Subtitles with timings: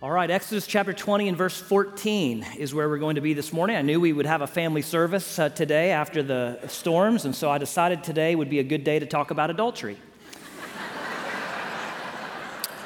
[0.00, 3.52] All right, Exodus chapter 20 and verse 14 is where we're going to be this
[3.52, 3.74] morning.
[3.74, 7.50] I knew we would have a family service uh, today after the storms, and so
[7.50, 9.98] I decided today would be a good day to talk about adultery.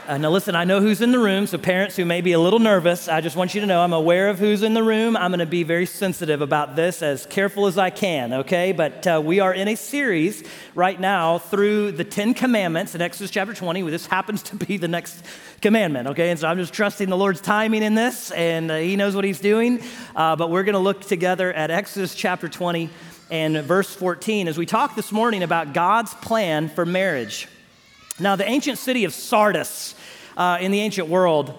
[0.05, 2.41] Uh, now, listen, I know who's in the room, so parents who may be a
[2.41, 5.17] little nervous, I just want you to know I'm aware of who's in the room.
[5.17, 8.73] I'm going to be very sensitive about this, as careful as I can, okay?
[8.73, 10.43] But uh, we are in a series
[10.75, 13.83] right now through the Ten Commandments in Exodus chapter 20.
[13.91, 15.25] This happens to be the next
[15.61, 16.31] commandment, okay?
[16.31, 19.25] And so I'm just trusting the Lord's timing in this, and uh, He knows what
[19.25, 19.85] He's doing.
[20.17, 22.91] Uh, but we're going to look together at Exodus chapter 20
[23.31, 27.47] and verse 14 as we talk this morning about God's plan for marriage.
[28.21, 29.95] Now, the ancient city of Sardis
[30.37, 31.55] uh, in the ancient world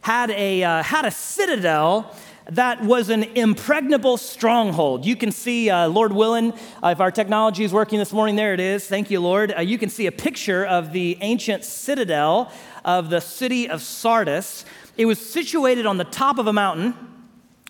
[0.00, 2.14] had a, uh, had a citadel
[2.50, 5.06] that was an impregnable stronghold.
[5.06, 8.52] You can see, uh, Lord willing, uh, if our technology is working this morning, there
[8.52, 8.86] it is.
[8.86, 9.54] Thank you, Lord.
[9.56, 12.52] Uh, you can see a picture of the ancient citadel
[12.84, 14.66] of the city of Sardis.
[14.98, 16.94] It was situated on the top of a mountain,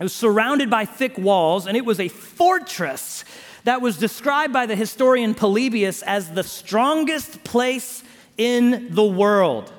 [0.00, 3.24] it was surrounded by thick walls, and it was a fortress
[3.62, 8.02] that was described by the historian Polybius as the strongest place
[8.36, 9.72] in the world.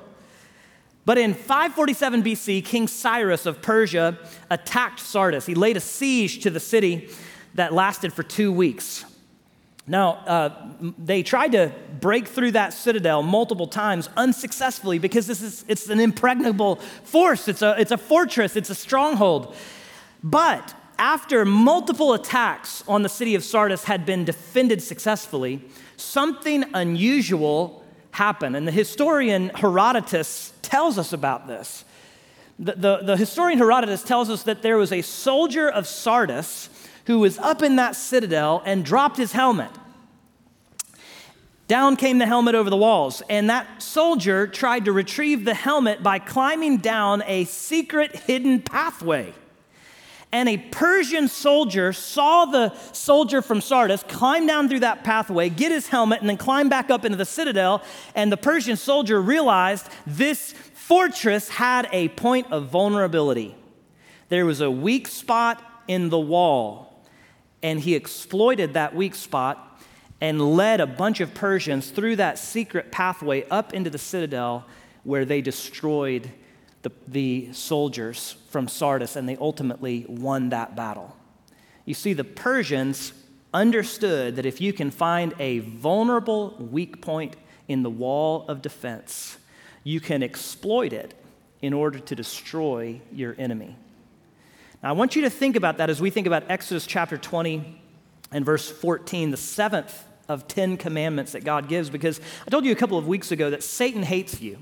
[1.06, 4.18] But in 547 BC, King Cyrus of Persia
[4.50, 5.46] attacked Sardis.
[5.46, 7.08] He laid a siege to the city
[7.54, 9.04] that lasted for two weeks.
[9.86, 10.68] Now, uh,
[10.98, 16.00] they tried to break through that citadel multiple times unsuccessfully because this is, it's an
[16.00, 17.46] impregnable force.
[17.46, 19.54] It's a, it's a fortress, it's a stronghold.
[20.24, 25.62] But after multiple attacks on the city of Sardis had been defended successfully,
[25.96, 27.85] something unusual
[28.16, 28.56] happened.
[28.56, 31.84] And the historian Herodotus tells us about this.
[32.58, 36.70] The, the, the, historian Herodotus tells us that there was a soldier of Sardis
[37.04, 39.70] who was up in that citadel and dropped his helmet.
[41.68, 46.02] Down came the helmet over the walls, and that soldier tried to retrieve the helmet
[46.02, 49.34] by climbing down a secret hidden pathway
[50.32, 55.70] and a Persian soldier saw the soldier from Sardis climb down through that pathway, get
[55.70, 57.82] his helmet, and then climb back up into the citadel.
[58.14, 63.54] And the Persian soldier realized this fortress had a point of vulnerability.
[64.28, 67.04] There was a weak spot in the wall,
[67.62, 69.80] and he exploited that weak spot
[70.20, 74.64] and led a bunch of Persians through that secret pathway up into the citadel
[75.04, 76.30] where they destroyed
[76.82, 81.14] the, the soldiers from Sardis, and they ultimately won that battle.
[81.84, 83.12] You see, the Persians
[83.52, 87.36] understood that if you can find a vulnerable weak point
[87.68, 89.36] in the wall of defense,
[89.84, 91.12] you can exploit it
[91.60, 93.76] in order to destroy your enemy.
[94.82, 97.78] Now, I want you to think about that as we think about Exodus chapter 20
[98.32, 102.72] and verse 14, the seventh of 10 commandments that God gives, because I told you
[102.72, 104.56] a couple of weeks ago that Satan hates you.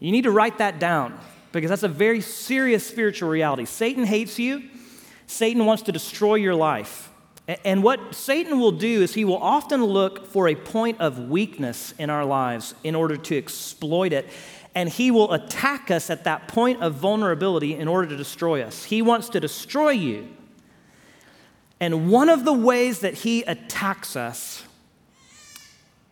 [0.00, 1.16] You need to write that down
[1.58, 3.64] because that's a very serious spiritual reality.
[3.64, 4.62] Satan hates you,
[5.26, 7.10] Satan wants to destroy your life.
[7.64, 11.94] And what Satan will do is he will often look for a point of weakness
[11.98, 14.28] in our lives in order to exploit it.
[14.74, 18.84] And he will attack us at that point of vulnerability in order to destroy us.
[18.84, 20.28] He wants to destroy you.
[21.80, 24.64] And one of the ways that he attacks us,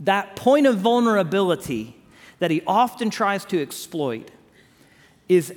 [0.00, 1.96] that point of vulnerability,
[2.38, 4.30] that he often tries to exploit
[5.28, 5.54] is,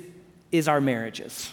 [0.52, 1.52] is our marriages.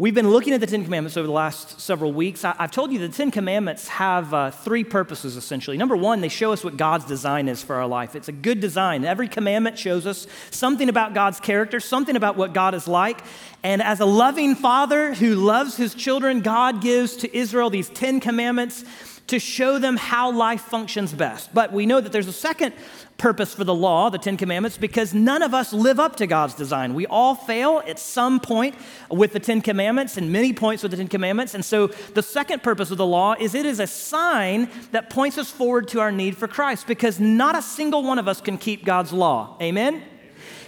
[0.00, 2.42] We've been looking at the Ten Commandments over the last several weeks.
[2.42, 5.76] I, have told you the Ten Commandments have uh, three purposes essentially.
[5.76, 8.16] Number one, they show us what God's design is for our life.
[8.16, 9.04] It's a good design.
[9.04, 13.20] Every commandment shows us something about God's character, something about what God is like.
[13.62, 18.20] And as a loving father who loves his children, God gives to Israel these Ten
[18.20, 18.86] Commandments
[19.30, 21.54] to show them how life functions best.
[21.54, 22.74] But we know that there's a second
[23.16, 26.54] purpose for the law, the Ten Commandments, because none of us live up to God's
[26.54, 26.94] design.
[26.94, 28.74] We all fail at some point
[29.08, 31.54] with the Ten Commandments and many points with the Ten Commandments.
[31.54, 35.38] And so the second purpose of the law is it is a sign that points
[35.38, 38.58] us forward to our need for Christ because not a single one of us can
[38.58, 39.56] keep God's law.
[39.62, 40.02] Amen?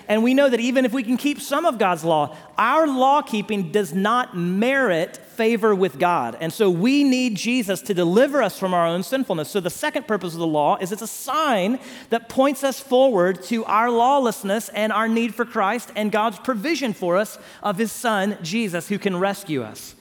[0.07, 3.23] And we know that even if we can keep some of God's law, our law
[3.23, 6.37] keeping does not merit favor with God.
[6.39, 9.51] And so we need Jesus to deliver us from our own sinfulness.
[9.51, 11.81] So the second purpose of the law is it's a sign
[12.11, 16.93] that points us forward to our lawlessness and our need for Christ and God's provision
[16.93, 19.97] for us of his son, Jesus, who can rescue us.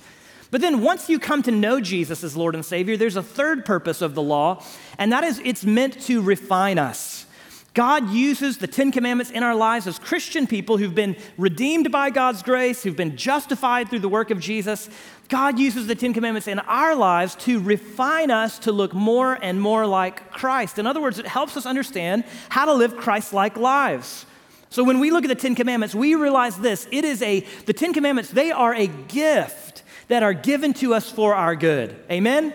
[0.51, 3.65] But then once you come to know Jesus as Lord and Savior, there's a third
[3.65, 4.63] purpose of the law,
[4.99, 7.25] and that is it's meant to refine us.
[7.73, 12.09] God uses the Ten Commandments in our lives as Christian people who've been redeemed by
[12.09, 14.89] God's grace, who've been justified through the work of Jesus.
[15.31, 19.61] God uses the Ten Commandments in our lives to refine us to look more and
[19.61, 20.77] more like Christ.
[20.77, 24.25] In other words, it helps us understand how to live Christ like lives.
[24.69, 27.71] So when we look at the Ten Commandments, we realize this it is a, the
[27.71, 31.95] Ten Commandments, they are a gift that are given to us for our good.
[32.11, 32.53] Amen?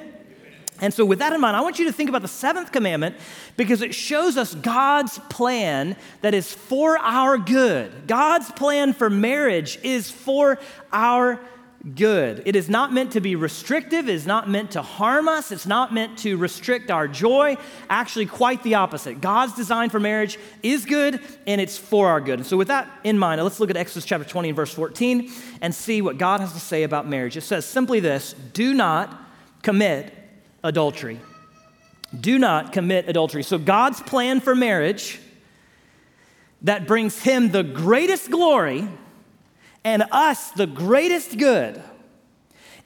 [0.79, 3.17] And so, with that in mind, I want you to think about the seventh commandment
[3.57, 8.07] because it shows us God's plan that is for our good.
[8.07, 10.59] God's plan for marriage is for
[10.93, 11.41] our
[11.95, 12.43] good.
[12.45, 15.67] It is not meant to be restrictive, it is not meant to harm us, it's
[15.67, 17.57] not meant to restrict our joy.
[17.89, 19.21] Actually, quite the opposite.
[19.21, 22.41] God's design for marriage is good and it's for our good.
[22.41, 25.31] And so, with that in mind, let's look at Exodus chapter 20 and verse 14
[25.61, 27.37] and see what God has to say about marriage.
[27.37, 29.17] It says simply this do not
[29.63, 30.13] commit
[30.65, 31.21] adultery.
[32.19, 33.45] Do not commit adultery.
[33.45, 35.21] So, God's plan for marriage
[36.63, 38.89] that brings Him the greatest glory
[39.87, 41.81] and us the greatest good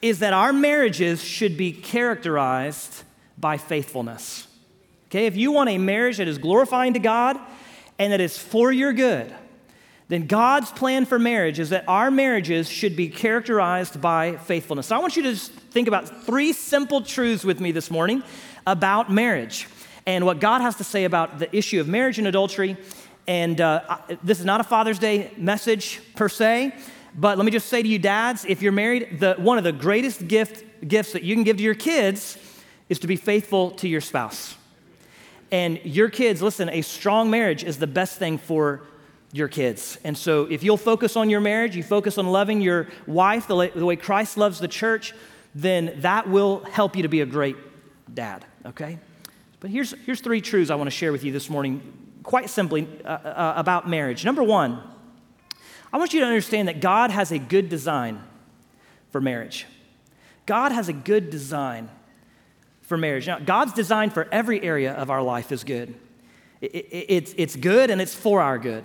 [0.02, 3.04] is that our marriages should be characterized
[3.38, 4.46] by faithfulness.
[5.08, 7.40] Okay, if you want a marriage that is glorifying to God
[7.98, 9.34] and that is for your good,
[10.08, 14.88] then God's plan for marriage is that our marriages should be characterized by faithfulness.
[14.88, 18.22] So I want you to think about three simple truths with me this morning
[18.66, 19.66] about marriage
[20.04, 22.76] and what God has to say about the issue of marriage and adultery
[23.30, 26.74] and uh, this is not a Father's Day message per se,
[27.14, 29.70] but let me just say to you, dads, if you're married, the, one of the
[29.70, 32.36] greatest gift, gifts that you can give to your kids
[32.88, 34.56] is to be faithful to your spouse.
[35.52, 38.82] And your kids, listen, a strong marriage is the best thing for
[39.30, 39.96] your kids.
[40.02, 43.70] And so if you'll focus on your marriage, you focus on loving your wife the,
[43.72, 45.14] the way Christ loves the church,
[45.54, 47.56] then that will help you to be a great
[48.12, 48.98] dad, okay?
[49.60, 52.86] But here's, here's three truths I want to share with you this morning quite simply
[53.04, 54.24] uh, uh, about marriage.
[54.24, 54.80] Number one,
[55.92, 58.22] I want you to understand that God has a good design
[59.10, 59.66] for marriage.
[60.46, 61.90] God has a good design
[62.82, 63.26] for marriage.
[63.26, 65.92] Now, God's design for every area of our life is good.
[66.60, 68.84] It, it, it's, it's good and it's for our good.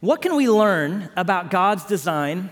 [0.00, 2.50] What can we learn about God's design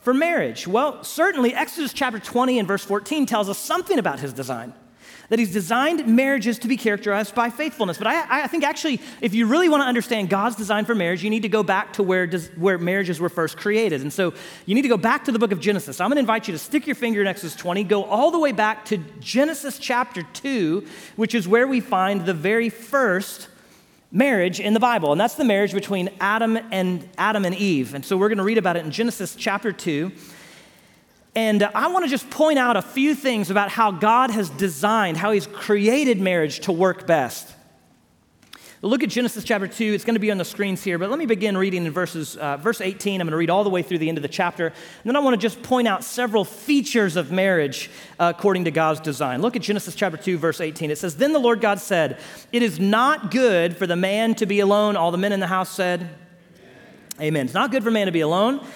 [0.00, 0.66] for marriage?
[0.66, 4.72] Well, certainly Exodus chapter 20 and verse 14 tells us something about his design
[5.28, 7.98] that he's designed marriages to be characterized by faithfulness.
[7.98, 11.22] But I, I think actually, if you really want to understand God's design for marriage,
[11.22, 14.00] you need to go back to where, does, where marriages were first created.
[14.00, 14.32] And so
[14.64, 16.00] you need to go back to the book of Genesis.
[16.00, 18.38] I'm going to invite you to stick your finger in Exodus 20, go all the
[18.38, 20.86] way back to Genesis chapter 2,
[21.16, 23.48] which is where we find the very first
[24.10, 27.94] marriage in the Bible, and that's the marriage between Adam and Adam and Eve.
[27.94, 30.10] And so we're going to read about it in Genesis chapter 2.
[31.38, 35.16] And I want to just point out a few things about how God has designed,
[35.16, 37.54] how He's created marriage to work best.
[38.82, 39.84] Look at Genesis chapter 2.
[39.84, 42.36] It's going to be on the screens here, but let me begin reading in verses,
[42.36, 43.20] uh, verse 18.
[43.20, 44.66] I'm going to read all the way through the end of the chapter.
[44.66, 44.74] And
[45.04, 47.88] then I want to just point out several features of marriage
[48.18, 49.40] uh, according to God's design.
[49.40, 50.90] Look at Genesis chapter 2, verse 18.
[50.90, 52.18] It says, Then the Lord God said,
[52.50, 54.96] It is not good for the man to be alone.
[54.96, 57.20] All the men in the house said, Amen.
[57.20, 57.44] Amen.
[57.46, 58.66] It's not good for man to be alone.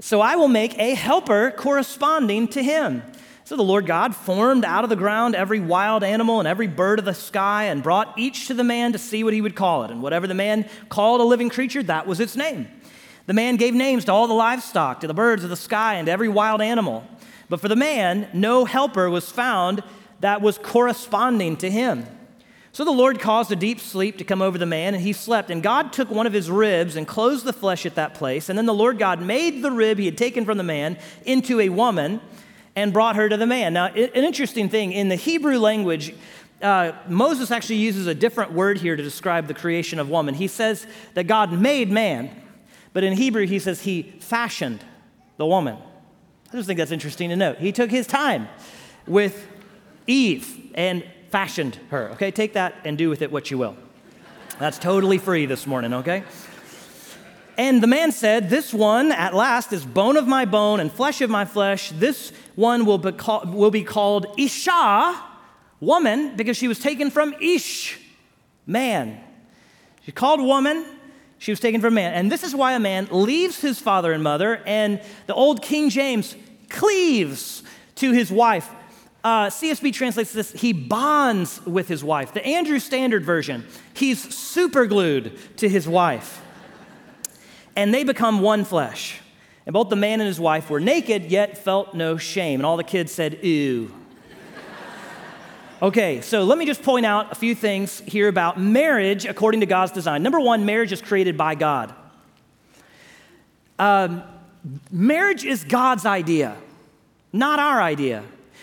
[0.00, 3.02] So I will make a helper corresponding to him.
[3.44, 6.98] So the Lord God formed out of the ground every wild animal and every bird
[6.98, 9.84] of the sky and brought each to the man to see what he would call
[9.84, 9.90] it.
[9.90, 12.68] And whatever the man called a living creature, that was its name.
[13.26, 16.06] The man gave names to all the livestock, to the birds of the sky, and
[16.06, 17.04] to every wild animal.
[17.48, 19.82] But for the man, no helper was found
[20.20, 22.06] that was corresponding to him.
[22.72, 25.50] So the Lord caused a deep sleep to come over the man, and he slept.
[25.50, 28.48] And God took one of his ribs and closed the flesh at that place.
[28.48, 31.58] And then the Lord God made the rib he had taken from the man into
[31.58, 32.20] a woman
[32.76, 33.72] and brought her to the man.
[33.72, 36.14] Now, an interesting thing in the Hebrew language,
[36.62, 40.34] uh, Moses actually uses a different word here to describe the creation of woman.
[40.34, 42.30] He says that God made man,
[42.92, 44.84] but in Hebrew, he says he fashioned
[45.38, 45.76] the woman.
[46.52, 47.58] I just think that's interesting to note.
[47.58, 48.48] He took his time
[49.06, 49.48] with
[50.06, 52.10] Eve and fashioned her.
[52.10, 53.76] Okay, take that and do with it what you will.
[54.58, 56.24] That's totally free this morning, okay?
[57.56, 61.20] And the man said, This one at last is bone of my bone and flesh
[61.20, 61.90] of my flesh.
[61.90, 65.22] This one will be, call, will be called Isha,
[65.80, 67.98] woman, because she was taken from Ish,
[68.66, 69.20] man.
[70.02, 70.84] She's called woman,
[71.38, 72.12] she was taken from man.
[72.12, 75.90] And this is why a man leaves his father and mother, and the old King
[75.90, 76.34] James
[76.68, 77.62] cleaves
[77.96, 78.68] to his wife
[79.22, 82.32] uh, CSB translates this, he bonds with his wife.
[82.32, 86.42] The Andrew Standard Version, he's super glued to his wife.
[87.76, 89.20] And they become one flesh.
[89.66, 92.60] And both the man and his wife were naked, yet felt no shame.
[92.60, 93.94] And all the kids said, ew.
[95.82, 99.66] Okay, so let me just point out a few things here about marriage according to
[99.66, 100.22] God's design.
[100.22, 101.94] Number one, marriage is created by God.
[103.78, 104.22] Um,
[104.90, 106.54] marriage is God's idea,
[107.32, 108.22] not our idea.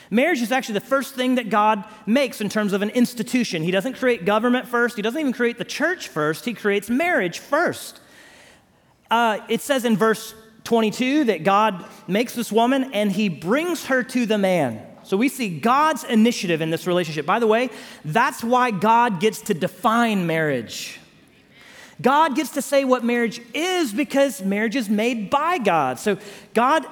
[0.09, 3.63] Marriage is actually the first thing that God makes in terms of an institution.
[3.63, 7.39] He doesn't create government first, He doesn't even create the church first, He creates marriage
[7.39, 7.99] first.
[9.09, 10.33] Uh, it says in verse
[10.63, 14.85] 22 that God makes this woman and He brings her to the man.
[15.03, 17.25] So we see God's initiative in this relationship.
[17.25, 17.69] By the way,
[18.03, 20.99] that's why God gets to define marriage.
[22.01, 25.97] God gets to say what marriage is because marriage is made by God.
[25.97, 26.17] So
[26.53, 26.85] God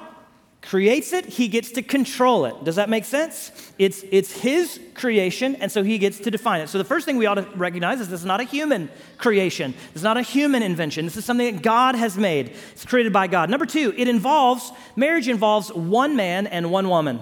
[0.66, 2.64] creates it, he gets to control it.
[2.64, 3.52] Does that make sense?
[3.78, 6.68] It's, it's his creation, and so he gets to define it.
[6.68, 9.74] So the first thing we ought to recognize is this is not a human creation.
[9.92, 11.04] This is not a human invention.
[11.04, 12.56] This is something that God has made.
[12.72, 13.48] It's created by God.
[13.48, 17.20] Number two, it involves, marriage involves one man and one woman.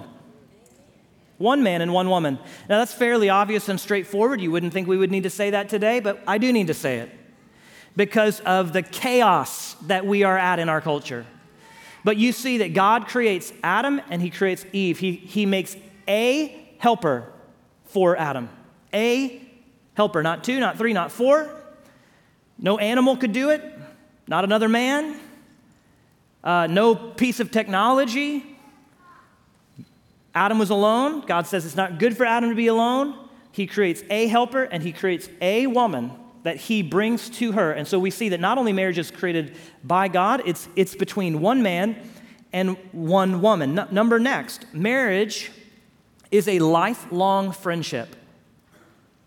[1.37, 2.39] One man and one woman.
[2.67, 4.41] Now that's fairly obvious and straightforward.
[4.41, 6.73] You wouldn't think we would need to say that today, but I do need to
[6.73, 7.11] say it
[7.95, 11.27] because of the chaos that we are at in our culture.
[12.05, 14.99] But you see that God creates Adam and he creates Eve.
[14.99, 15.75] He, he makes
[16.07, 17.33] a helper
[17.85, 18.47] for Adam.
[18.93, 19.41] A
[19.95, 21.49] helper, not two, not three, not four.
[22.59, 23.63] No animal could do it,
[24.27, 25.19] not another man,
[26.43, 28.55] uh, no piece of technology.
[30.35, 31.21] Adam was alone.
[31.25, 33.17] God says it's not good for Adam to be alone.
[33.51, 36.11] He creates a helper and he creates a woman
[36.45, 37.71] that he brings to her.
[37.71, 41.41] And so we see that not only marriage is created by God, it's, it's between
[41.41, 41.97] one man
[42.53, 43.79] and one woman.
[43.79, 45.51] N- number next, marriage
[46.29, 48.15] is a lifelong friendship.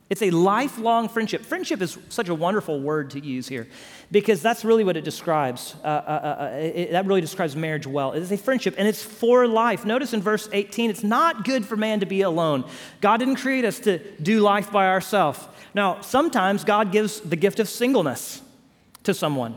[0.08, 1.44] It's a lifelong friendship.
[1.44, 3.66] Friendship is such a wonderful word to use here
[4.12, 5.74] because that's really what it describes.
[5.82, 8.12] Uh, uh, uh, uh it, that really describes marriage well.
[8.12, 9.84] It is a friendship and it's for life.
[9.84, 12.64] Notice in verse 18, it's not good for man to be alone.
[13.00, 15.40] God didn't create us to do life by ourselves.
[15.74, 18.42] Now, sometimes God gives the gift of singleness
[19.04, 19.56] to someone.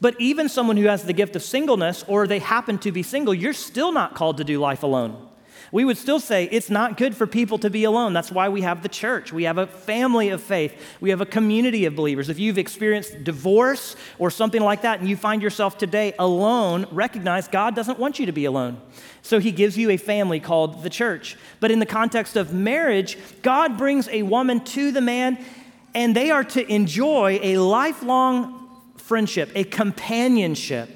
[0.00, 3.34] But even someone who has the gift of singleness or they happen to be single,
[3.34, 5.27] you're still not called to do life alone.
[5.70, 8.12] We would still say it's not good for people to be alone.
[8.12, 9.32] That's why we have the church.
[9.32, 10.74] We have a family of faith.
[11.00, 12.28] We have a community of believers.
[12.28, 17.48] If you've experienced divorce or something like that and you find yourself today alone, recognize
[17.48, 18.80] God doesn't want you to be alone.
[19.20, 21.36] So he gives you a family called the church.
[21.60, 25.38] But in the context of marriage, God brings a woman to the man
[25.94, 28.54] and they are to enjoy a lifelong
[28.96, 30.88] friendship, a companionship.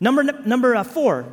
[0.00, 1.26] Number, number uh, four,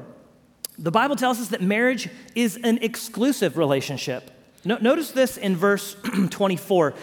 [0.78, 4.32] the Bible tells us that marriage is an exclusive relationship.
[4.64, 5.96] No, notice this in verse
[6.30, 6.94] 24.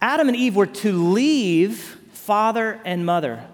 [0.00, 1.78] Adam and Eve were to leave
[2.12, 3.44] father and mother.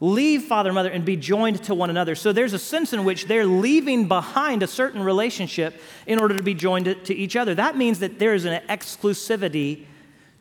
[0.00, 2.14] Leave father and mother and be joined to one another.
[2.14, 6.42] So there's a sense in which they're leaving behind a certain relationship in order to
[6.42, 7.54] be joined to, each other.
[7.56, 9.86] That means that there is an exclusivity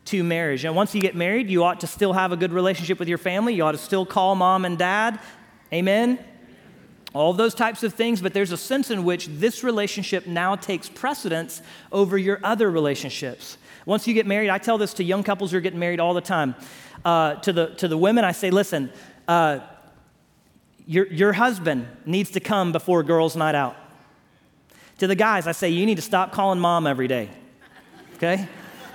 [0.06, 0.64] to marriage.
[0.64, 3.18] And once you get married, you ought to still have a good relationship with your
[3.18, 3.56] family.
[3.56, 5.20] You ought to still call mom and dad.
[5.74, 6.20] Amen?
[7.14, 10.90] All those types of things, but there's a sense in which this relationship now takes
[10.90, 11.62] precedence
[11.92, 13.58] over your other relationships.
[13.86, 16.14] Once you get married, I tell this to young couples who are getting married all
[16.14, 16.56] the time.
[17.06, 18.92] Uh, to, the, to the women, I say, listen,
[19.28, 19.60] uh,
[20.86, 23.78] your, your husband needs to come before girls' night out.
[25.00, 27.30] To the guys, I say, you need to stop calling mom every day.
[28.16, 28.48] Okay?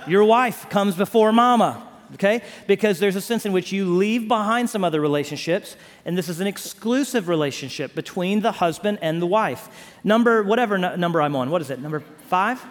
[0.05, 2.41] Your wife comes before mama, okay?
[2.67, 6.39] Because there's a sense in which you leave behind some other relationships, and this is
[6.39, 9.69] an exclusive relationship between the husband and the wife.
[10.03, 12.63] Number, whatever n- number I'm on, what is it, number five?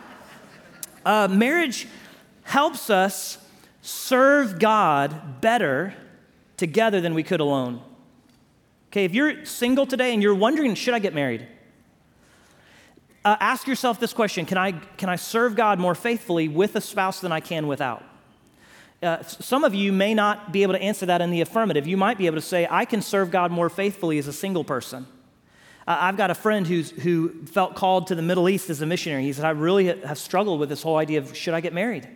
[1.05, 1.87] Uh, marriage
[2.45, 3.39] helps us
[3.81, 5.95] serve God better
[6.57, 7.81] together than we could alone.
[8.91, 11.47] Okay, if you're single today and you're wondering, should I get married?
[13.25, 16.81] Uh, ask yourself this question can I, can I serve God more faithfully with a
[16.81, 18.05] spouse than I can without?
[19.03, 21.89] Uh, some of you may not be able to answer that in the affirmative.
[21.89, 24.63] You might be able to say, I can serve God more faithfully as a single
[24.63, 25.07] person.
[25.87, 28.87] Uh, I've got a friend who's, who felt called to the Middle East as a
[28.87, 29.25] missionary.
[29.25, 32.07] He said, I really have struggled with this whole idea of should I get married?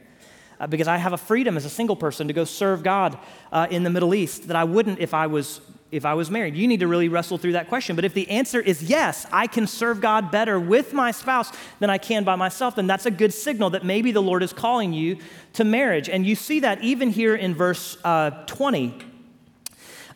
[0.61, 3.19] Uh, because I have a freedom as a single person to go serve God
[3.51, 6.57] uh, in the Middle East that I wouldn't if I was if I was married?
[6.57, 7.97] You need to really wrestle through that question.
[7.97, 11.91] But if the answer is yes, I can serve God better with my spouse than
[11.91, 14.93] I can by myself, then that's a good signal that maybe the Lord is calling
[14.93, 15.19] you
[15.55, 16.09] to marriage.
[16.09, 18.95] And you see that even here in verse uh, 20.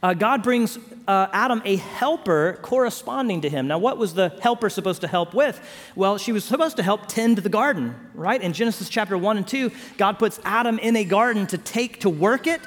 [0.02, 3.66] Uh, God brings uh, Adam a helper corresponding to him.
[3.68, 5.60] Now, what was the helper supposed to help with?
[5.94, 8.40] Well, she was supposed to help tend the garden, right?
[8.40, 12.08] In Genesis chapter 1 and 2, God puts Adam in a garden to take, to
[12.08, 12.62] work it,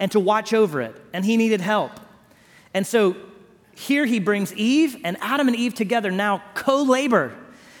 [0.00, 0.96] and to watch over it.
[1.12, 1.92] And he needed help.
[2.74, 3.16] And so
[3.74, 7.32] here he brings Eve and Adam and Eve together now co labor.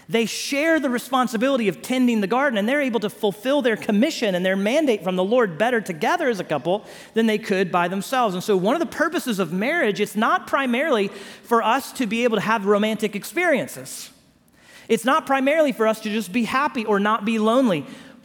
[0.08, 4.34] They share the responsibility of tending the garden, and they're able to fulfill their commission
[4.34, 7.88] and their mandate from the Lord better together as a couple than they could by
[7.88, 8.34] themselves.
[8.34, 11.08] And so, one of the purposes of marriage, it's not primarily
[11.42, 14.10] for us to be able to have romantic experiences.
[14.88, 17.84] It's not primarily for us to just be happy or not be lonely.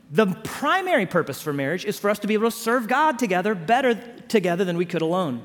[0.10, 3.55] The primary purpose for marriage is for us to be able to serve God together
[3.55, 3.96] better
[4.29, 5.43] together than we could alone.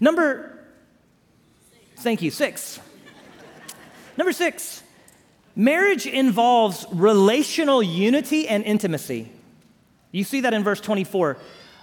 [0.00, 0.58] Number,
[1.96, 2.80] thank you, six.
[4.16, 4.82] Number six,
[5.56, 9.30] marriage involves relational unity and intimacy.
[10.12, 11.36] You see that in verse 24.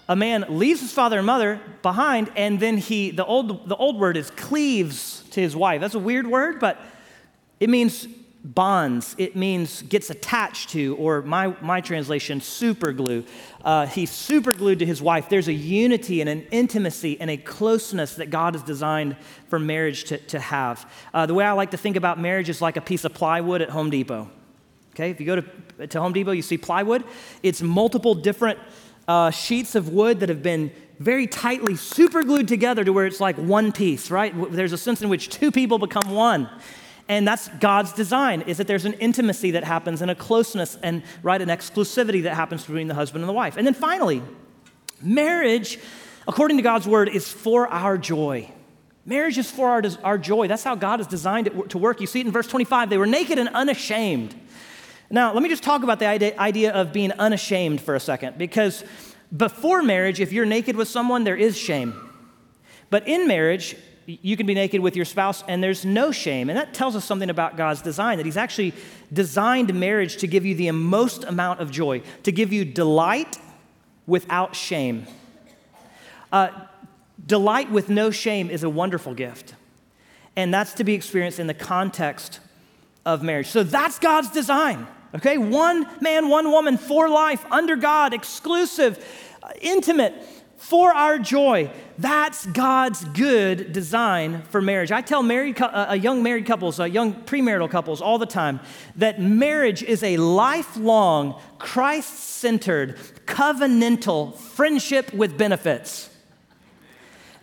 [0.10, 4.00] A man leaves his father and mother behind, and then he, the old, the old
[4.00, 5.80] word is cleaves to his wife.
[5.80, 6.80] That's a weird word, but
[7.60, 8.08] it means
[8.44, 9.16] bonds.
[9.18, 13.24] It means gets attached to, or my, my translation, super glue.
[13.64, 15.30] Uh, he's super glued to his wife.
[15.30, 19.16] There's a unity and an intimacy and a closeness that God has designed
[19.48, 20.92] for marriage to, to have.
[21.14, 23.62] Uh, the way I like to think about marriage is like a piece of plywood
[23.62, 24.30] at Home Depot.
[24.94, 27.04] Okay, if you go to, to Home Depot, you see plywood.
[27.44, 28.60] It's multiple different
[29.08, 33.20] uh, sheets of wood that have been very tightly super glued together to where it's
[33.20, 34.34] like one piece, right?
[34.52, 36.50] There's a sense in which two people become one.
[37.08, 41.04] And that's God's design, is that there's an intimacy that happens and a closeness and,
[41.24, 43.58] right, an exclusivity that happens between the husband and the wife.
[43.58, 44.22] And then finally,
[45.02, 45.80] marriage,
[46.28, 48.50] according to God's word, is for our joy.
[49.06, 50.48] Marriage is for our, our joy.
[50.48, 52.02] That's how God has designed it to work.
[52.02, 52.90] You see it in verse 25.
[52.90, 54.36] They were naked and unashamed.
[55.10, 58.84] Now, let me just talk about the idea of being unashamed for a second, because
[59.36, 61.94] before marriage, if you're naked with someone, there is shame.
[62.90, 66.50] But in marriage, you can be naked with your spouse and there's no shame.
[66.50, 68.74] And that tells us something about God's design that He's actually
[69.14, 73.38] designed marriage to give you the most amount of joy, to give you delight
[74.08, 75.06] without shame.
[76.32, 76.50] Uh,
[77.26, 79.56] delight with no shame is a wonderful gift.
[80.36, 82.40] And that's to be experienced in the context
[83.06, 83.48] of marriage.
[83.48, 84.88] So that's God's design.
[85.16, 85.38] Okay?
[85.38, 89.04] One man, one woman for life, under God, exclusive,
[89.44, 90.14] uh, intimate
[90.62, 91.72] for our joy.
[91.98, 94.92] That's God's good design for marriage.
[94.92, 98.60] I tell married, uh, young married couples, uh, young premarital couples all the time
[98.96, 106.12] that marriage is a lifelong, Christ centered, covenantal friendship with benefits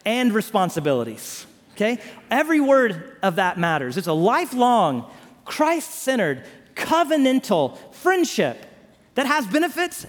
[0.06, 1.44] and responsibilities.
[1.72, 1.98] Okay?
[2.30, 3.96] Every word of that matters.
[3.96, 5.10] It's a lifelong,
[5.44, 6.44] Christ centered,
[6.76, 8.64] covenantal friendship
[9.16, 10.06] that has benefits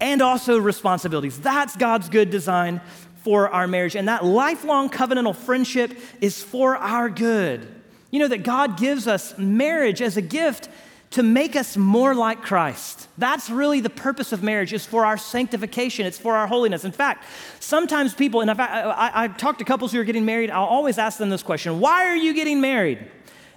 [0.00, 1.38] and also responsibilities.
[1.38, 2.80] That's God's good design
[3.22, 3.96] for our marriage.
[3.96, 7.74] And that lifelong covenantal friendship is for our good.
[8.10, 10.68] You know that God gives us marriage as a gift
[11.10, 13.08] to make us more like Christ.
[13.16, 16.06] That's really the purpose of marriage is for our sanctification.
[16.06, 16.84] It's for our holiness.
[16.84, 17.24] In fact,
[17.60, 20.98] sometimes people, and I, I, I talk to couples who are getting married, I'll always
[20.98, 23.10] ask them this question, why are you getting married?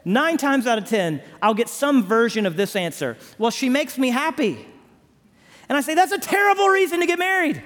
[0.06, 3.18] Nine times out of 10, I'll get some version of this answer.
[3.38, 4.66] Well, she makes me happy.
[5.72, 7.64] And I say, that's a terrible reason to get married.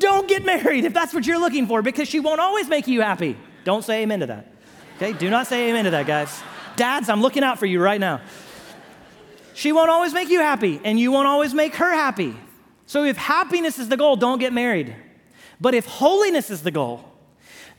[0.00, 3.00] Don't get married if that's what you're looking for because she won't always make you
[3.00, 3.36] happy.
[3.62, 4.52] Don't say amen to that.
[4.96, 5.12] Okay?
[5.12, 6.42] Do not say amen to that, guys.
[6.74, 8.22] Dads, I'm looking out for you right now.
[9.54, 12.34] She won't always make you happy, and you won't always make her happy.
[12.86, 14.92] So if happiness is the goal, don't get married.
[15.60, 17.04] But if holiness is the goal,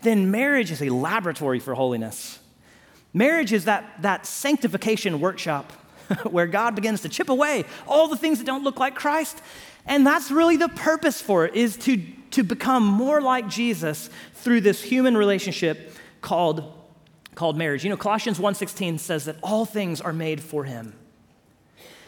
[0.04, 2.40] then marriage is a laboratory for holiness.
[3.14, 5.74] Marriage is that, that sanctification workshop
[6.24, 9.42] where God begins to chip away all the things that don't look like Christ.
[9.86, 11.98] And that's really the purpose for it, is to,
[12.32, 16.74] to become more like Jesus through this human relationship called,
[17.36, 17.84] called marriage.
[17.84, 20.94] You know, Colossians 1.16 says that all things are made for him.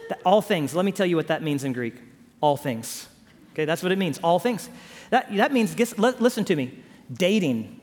[0.10, 1.95] That all things, let me tell you what that means in Greek.
[2.41, 3.07] All things.
[3.53, 4.69] Okay, that's what it means, all things.
[5.10, 6.77] That, that means, guess, listen to me,
[7.12, 7.79] dating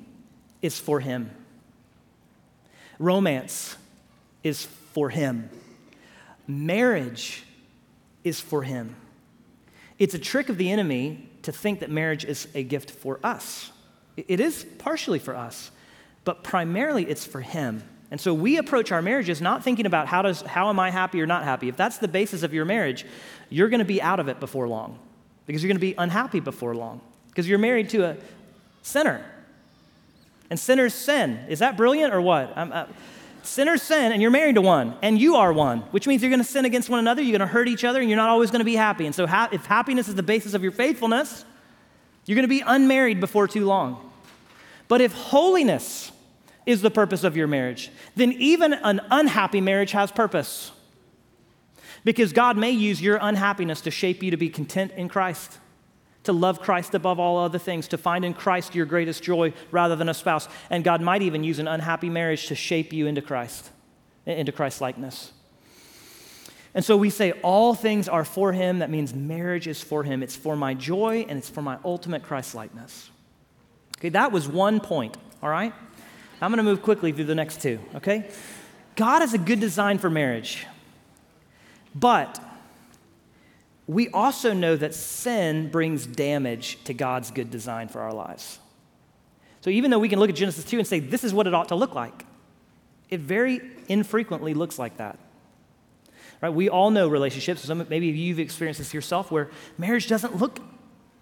[0.62, 1.30] is for him.
[2.98, 3.76] Romance
[4.42, 5.50] is for him.
[6.46, 7.44] Marriage
[8.22, 8.96] is for him.
[9.98, 13.70] It's a trick of the enemy to think that marriage is a gift for us.
[14.16, 15.70] It is partially for us,
[16.24, 17.82] but primarily it's for him.
[18.10, 21.20] And so we approach our marriages not thinking about how, does, how am I happy
[21.20, 21.68] or not happy.
[21.68, 23.04] If that's the basis of your marriage,
[23.50, 24.98] you're going to be out of it before long
[25.46, 28.16] because you're going to be unhappy before long because you're married to a
[28.82, 29.24] sinner.
[30.50, 31.40] And sinners sin.
[31.48, 32.56] Is that brilliant or what?
[32.56, 32.86] Uh,
[33.44, 36.42] Sinners sin, and you're married to one, and you are one, which means you're going
[36.42, 38.50] to sin against one another, you're going to hurt each other, and you're not always
[38.50, 39.06] going to be happy.
[39.06, 41.44] And so, ha- if happiness is the basis of your faithfulness,
[42.24, 44.10] you're going to be unmarried before too long.
[44.88, 46.10] But if holiness
[46.66, 50.72] is the purpose of your marriage, then even an unhappy marriage has purpose.
[52.02, 55.58] Because God may use your unhappiness to shape you to be content in Christ
[56.24, 59.94] to love Christ above all other things, to find in Christ your greatest joy rather
[59.94, 60.48] than a spouse.
[60.70, 63.70] And God might even use an unhappy marriage to shape you into Christ,
[64.26, 65.32] into Christ likeness.
[66.74, 68.80] And so we say all things are for him.
[68.80, 70.22] That means marriage is for him.
[70.22, 73.10] It's for my joy and it's for my ultimate Christ likeness.
[73.98, 75.72] Okay, that was one point, all right?
[76.40, 78.28] I'm going to move quickly through the next two, okay?
[78.96, 80.66] God has a good design for marriage.
[81.94, 82.40] But
[83.86, 88.58] we also know that sin brings damage to God's good design for our lives.
[89.60, 91.54] So even though we can look at Genesis 2 and say, this is what it
[91.54, 92.24] ought to look like,
[93.10, 95.18] it very infrequently looks like that.
[96.40, 96.50] Right?
[96.50, 100.60] We all know relationships, some, maybe you've experienced this yourself, where marriage doesn't look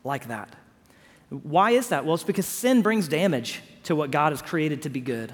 [0.05, 0.55] like that.
[1.31, 2.05] Why is that?
[2.05, 5.33] Well, it's because sin brings damage to what God has created to be good.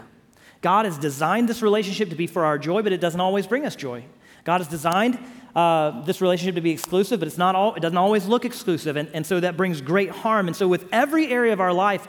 [0.60, 3.64] God has designed this relationship to be for our joy, but it doesn't always bring
[3.64, 4.04] us joy.
[4.48, 5.18] God has designed
[5.54, 8.96] uh, this relationship to be exclusive, but it's not all, it doesn't always look exclusive.
[8.96, 10.46] And, and so that brings great harm.
[10.46, 12.08] And so, with every area of our life,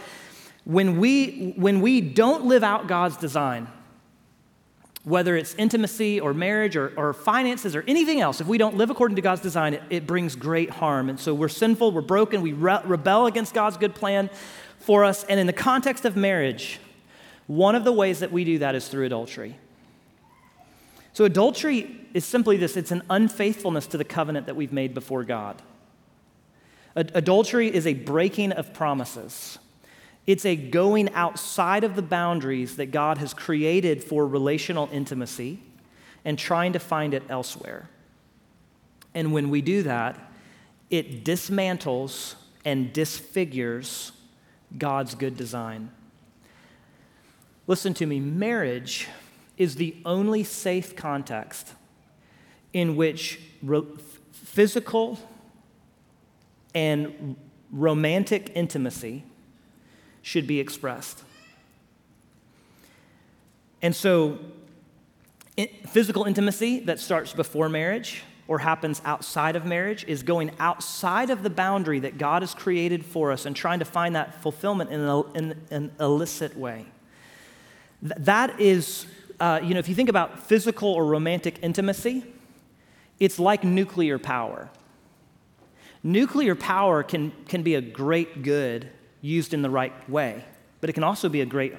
[0.63, 3.67] when we, when we don't live out God's design,
[5.03, 8.89] whether it's intimacy or marriage or, or finances or anything else, if we don't live
[8.89, 11.09] according to God's design, it, it brings great harm.
[11.09, 14.29] And so we're sinful, we're broken, we re- rebel against God's good plan
[14.77, 15.25] for us.
[15.25, 16.79] And in the context of marriage,
[17.47, 19.57] one of the ways that we do that is through adultery.
[21.19, 25.25] So, adultery is simply this it's an unfaithfulness to the covenant that we've made before
[25.25, 25.61] God.
[26.95, 29.59] Ad- adultery is a breaking of promises.
[30.25, 35.59] It's a going outside of the boundaries that God has created for relational intimacy
[36.23, 37.89] and trying to find it elsewhere.
[39.13, 40.17] And when we do that,
[40.89, 44.13] it dismantles and disfigures
[44.77, 45.91] God's good design.
[47.67, 49.09] Listen to me marriage
[49.59, 51.73] is the only safe context
[52.73, 53.83] in which re-
[54.31, 55.19] physical
[56.73, 57.35] and
[57.71, 59.23] romantic intimacy
[60.21, 61.23] should be expressed.
[63.81, 64.39] And so,
[65.87, 71.43] physical intimacy that starts before marriage or happens outside of marriage is going outside of
[71.43, 75.01] the boundary that God has created for us and trying to find that fulfillment in
[75.01, 76.85] an, in an illicit way.
[78.01, 79.05] that is,
[79.39, 82.25] uh, you know, if you think about physical or romantic intimacy,
[83.19, 84.69] it's like nuclear power.
[86.03, 88.89] Nuclear power can, can be a great good
[89.21, 90.45] used in the right way,
[90.79, 91.75] but it can also be a great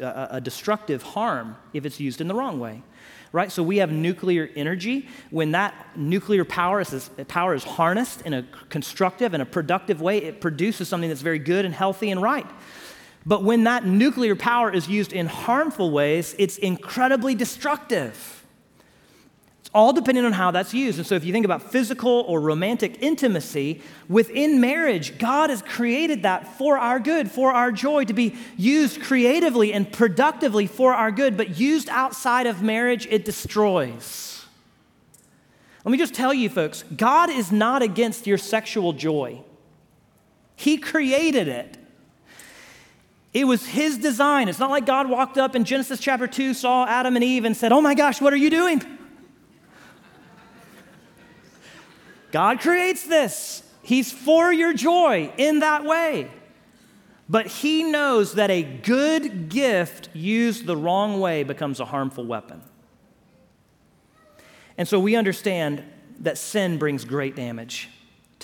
[0.00, 2.82] uh, a destructive harm if it's used in the wrong way.
[3.30, 3.50] Right?
[3.50, 5.08] So we have nuclear energy.
[5.30, 10.18] When that nuclear power is, power is harnessed in a constructive and a productive way,
[10.18, 12.46] it produces something that's very good and healthy and right.
[13.26, 18.44] But when that nuclear power is used in harmful ways, it's incredibly destructive
[19.60, 20.98] It's all depending on how that's used.
[20.98, 26.22] And so, if you think about physical or romantic intimacy within marriage, God has created
[26.24, 31.10] that for our good, for our joy, to be used creatively and productively for our
[31.10, 34.44] good, but used outside of marriage, it destroys.
[35.82, 39.40] Let me just tell you, folks God is not against your sexual joy,
[40.56, 41.78] He created it.
[43.34, 44.48] It was his design.
[44.48, 47.56] It's not like God walked up in Genesis chapter 2, saw Adam and Eve, and
[47.56, 48.80] said, Oh my gosh, what are you doing?
[52.30, 53.64] God creates this.
[53.82, 56.30] He's for your joy in that way.
[57.28, 62.62] But he knows that a good gift used the wrong way becomes a harmful weapon.
[64.78, 65.82] And so we understand
[66.20, 67.88] that sin brings great damage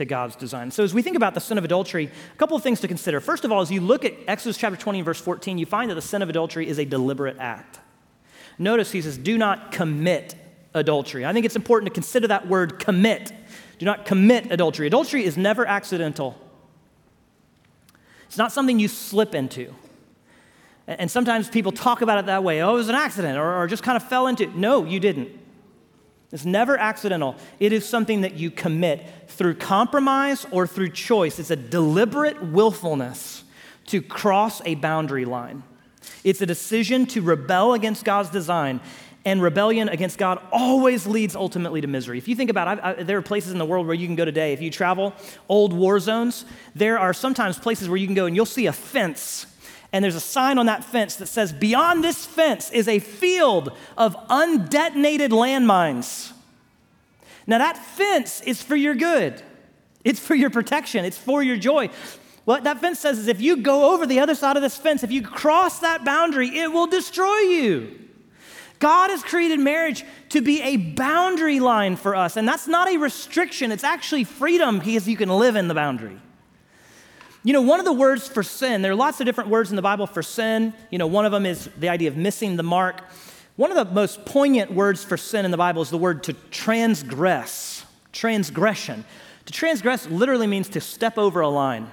[0.00, 0.70] to God's design.
[0.70, 3.20] So as we think about the sin of adultery, a couple of things to consider.
[3.20, 5.94] First of all, as you look at Exodus chapter 20 verse 14, you find that
[5.94, 7.78] the sin of adultery is a deliberate act.
[8.58, 10.34] Notice he says, do not commit
[10.74, 11.24] adultery.
[11.24, 13.32] I think it's important to consider that word commit
[13.80, 14.86] do not commit adultery.
[14.86, 16.38] Adultery is never accidental,
[18.26, 19.74] it's not something you slip into.
[20.86, 23.66] And sometimes people talk about it that way oh, it was an accident or, or
[23.68, 24.54] just kind of fell into it.
[24.54, 25.30] No, you didn't.
[26.32, 27.36] It's never accidental.
[27.58, 31.38] It is something that you commit through compromise or through choice.
[31.38, 33.42] It's a deliberate willfulness
[33.86, 35.64] to cross a boundary line.
[36.22, 38.80] It's a decision to rebel against God's design
[39.24, 42.16] and rebellion against God always leads ultimately to misery.
[42.16, 44.06] If you think about it, I, I, there are places in the world where you
[44.06, 44.52] can go today.
[44.52, 45.12] If you travel
[45.48, 48.72] old war zones, there are sometimes places where you can go and you'll see a
[48.72, 49.46] fence.
[49.92, 53.72] And there's a sign on that fence that says, Beyond this fence is a field
[53.96, 56.32] of undetonated landmines.
[57.46, 59.42] Now, that fence is for your good,
[60.04, 61.90] it's for your protection, it's for your joy.
[62.44, 65.02] What that fence says is if you go over the other side of this fence,
[65.02, 67.98] if you cross that boundary, it will destroy you.
[68.78, 72.96] God has created marriage to be a boundary line for us, and that's not a
[72.96, 76.18] restriction, it's actually freedom because you can live in the boundary.
[77.42, 79.76] You know, one of the words for sin, there are lots of different words in
[79.76, 80.74] the Bible for sin.
[80.90, 83.02] You know, one of them is the idea of missing the mark.
[83.56, 86.34] One of the most poignant words for sin in the Bible is the word to
[86.50, 89.04] transgress, transgression.
[89.46, 91.90] To transgress literally means to step over a line.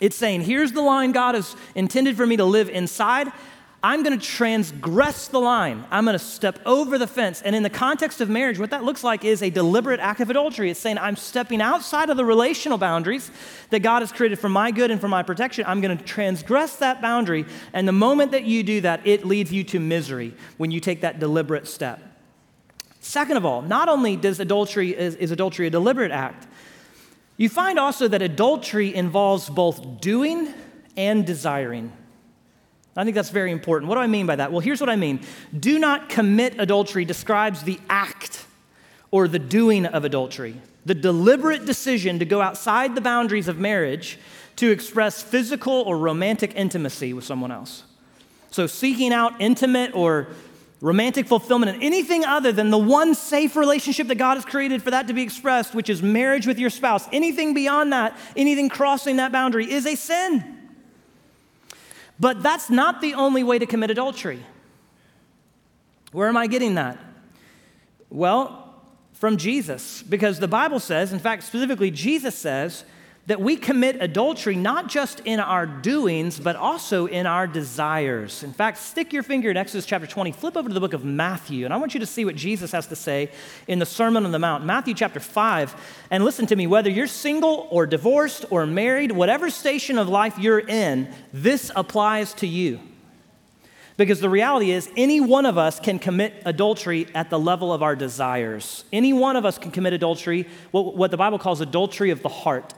[0.00, 3.32] It's saying, here's the line God has intended for me to live inside.
[3.82, 5.84] I'm going to transgress the line.
[5.90, 7.42] I'm going to step over the fence.
[7.42, 10.30] And in the context of marriage, what that looks like is a deliberate act of
[10.30, 10.70] adultery.
[10.70, 13.30] It's saying, I'm stepping outside of the relational boundaries
[13.70, 15.64] that God has created for my good and for my protection.
[15.68, 17.44] I'm going to transgress that boundary.
[17.72, 21.02] And the moment that you do that, it leads you to misery when you take
[21.02, 22.02] that deliberate step.
[23.00, 26.48] Second of all, not only does adultery is, is adultery a deliberate act,
[27.36, 30.52] you find also that adultery involves both doing
[30.96, 31.92] and desiring.
[32.96, 33.88] I think that's very important.
[33.88, 34.50] What do I mean by that?
[34.50, 35.20] Well, here's what I mean
[35.58, 38.46] do not commit adultery describes the act
[39.10, 44.18] or the doing of adultery, the deliberate decision to go outside the boundaries of marriage
[44.56, 47.84] to express physical or romantic intimacy with someone else.
[48.50, 50.28] So, seeking out intimate or
[50.80, 54.90] romantic fulfillment in anything other than the one safe relationship that God has created for
[54.90, 59.16] that to be expressed, which is marriage with your spouse, anything beyond that, anything crossing
[59.16, 60.55] that boundary, is a sin.
[62.18, 64.44] But that's not the only way to commit adultery.
[66.12, 66.98] Where am I getting that?
[68.08, 68.74] Well,
[69.12, 72.84] from Jesus, because the Bible says, in fact, specifically, Jesus says,
[73.26, 78.44] that we commit adultery not just in our doings, but also in our desires.
[78.44, 81.04] In fact, stick your finger in Exodus chapter 20, flip over to the book of
[81.04, 83.30] Matthew, and I want you to see what Jesus has to say
[83.66, 86.06] in the Sermon on the Mount, Matthew chapter 5.
[86.12, 90.38] And listen to me, whether you're single or divorced or married, whatever station of life
[90.38, 92.78] you're in, this applies to you.
[93.96, 97.82] Because the reality is, any one of us can commit adultery at the level of
[97.82, 98.84] our desires.
[98.92, 102.74] Any one of us can commit adultery, what, the Bible calls adultery of the heart.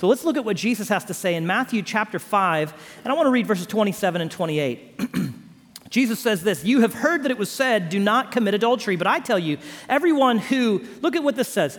[0.00, 3.14] So let's look at what Jesus has to say in Matthew chapter 5, and I
[3.14, 4.98] want to read verses 27 and 28.
[5.90, 8.96] Jesus says this You have heard that it was said, Do not commit adultery.
[8.96, 9.58] But I tell you,
[9.90, 11.78] everyone who, look at what this says,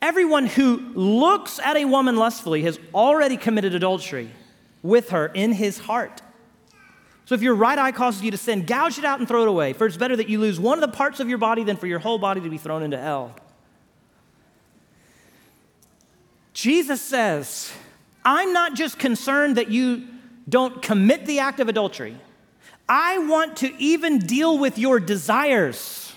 [0.00, 4.28] everyone who looks at a woman lustfully has already committed adultery
[4.82, 6.20] with her in his heart.
[7.26, 9.48] So if your right eye causes you to sin, gouge it out and throw it
[9.48, 9.72] away.
[9.72, 11.86] For it's better that you lose one of the parts of your body than for
[11.86, 13.36] your whole body to be thrown into hell.
[16.62, 17.72] Jesus says,
[18.24, 20.06] I'm not just concerned that you
[20.48, 22.16] don't commit the act of adultery.
[22.88, 26.12] I want to even deal with your desires.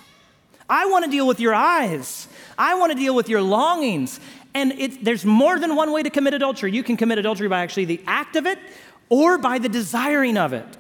[0.70, 2.28] I want to deal with your eyes.
[2.60, 4.20] I want to deal with your longings.
[4.54, 6.72] And it, there's more than one way to commit adultery.
[6.72, 8.60] You can commit adultery by actually the act of it
[9.10, 10.78] or by the desiring of it.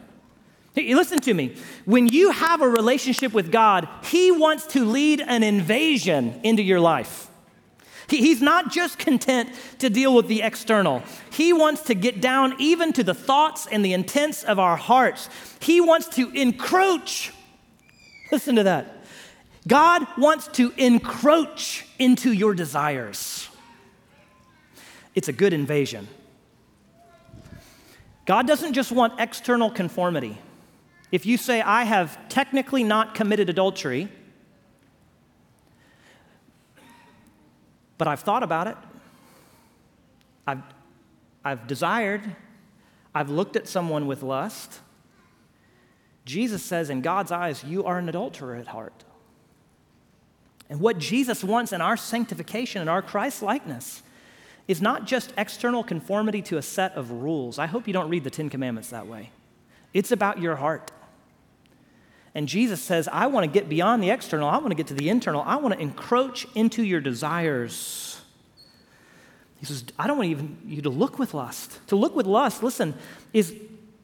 [0.75, 1.55] Hey, listen to me.
[1.85, 6.79] When you have a relationship with God, He wants to lead an invasion into your
[6.79, 7.31] life.
[8.07, 11.03] He's not just content to deal with the external.
[11.31, 15.29] He wants to get down even to the thoughts and the intents of our hearts.
[15.59, 17.33] He wants to encroach.
[18.31, 19.03] Listen to that.
[19.67, 23.49] God wants to encroach into your desires.
[25.15, 26.07] It's a good invasion.
[28.25, 30.37] God doesn't just want external conformity.
[31.11, 34.09] If you say, I have technically not committed adultery,
[37.97, 38.77] But I've thought about it.
[40.47, 40.61] I've,
[41.43, 42.35] I've desired.
[43.13, 44.79] I've looked at someone with lust.
[46.25, 49.03] Jesus says, in God's eyes, you are an adulterer at heart.
[50.69, 54.01] And what Jesus wants in our sanctification and our Christ likeness
[54.67, 57.59] is not just external conformity to a set of rules.
[57.59, 59.29] I hope you don't read the Ten Commandments that way.
[59.93, 60.91] It's about your heart.
[62.35, 64.93] And Jesus says, I want to get beyond the external, I want to get to
[64.93, 68.21] the internal, I want to encroach into your desires.
[69.57, 71.79] He says, I don't want even you to look with lust.
[71.87, 72.93] To look with lust, listen,
[73.31, 73.55] is,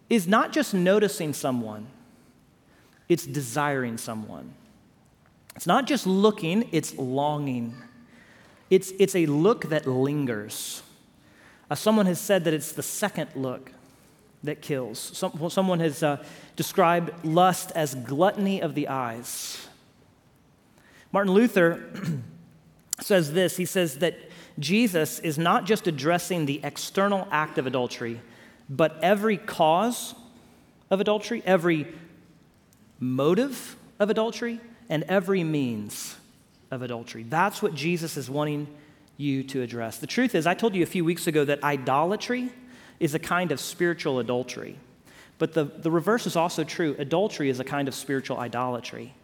[0.10, 1.88] is not just noticing someone,
[3.10, 4.54] it's desiring someone.
[5.58, 7.76] It's not just looking, it's longing.
[8.70, 10.82] It's, it's a look that lingers.
[11.70, 13.74] Uh, someone has said that it's the second look
[14.44, 15.00] that kills.
[15.00, 16.24] Some, someone has uh,
[16.56, 19.68] described lust as gluttony of the eyes.
[21.12, 21.84] Martin Luther
[23.00, 24.18] says this he says that
[24.60, 28.22] Jesus is not just addressing the external act of adultery,
[28.70, 30.14] but every cause
[30.90, 31.88] of adultery, every
[33.00, 36.16] motive of adultery, and every means
[36.70, 37.24] of adultery.
[37.24, 38.68] That's what Jesus is wanting
[39.18, 39.98] you to address.
[39.98, 42.52] The truth is, I told you a few weeks ago that idolatry
[43.02, 44.78] is a kind of spiritual adultery.
[45.40, 46.96] But the, the reverse is also true.
[47.00, 49.16] Adultery is a kind of spiritual idolatry.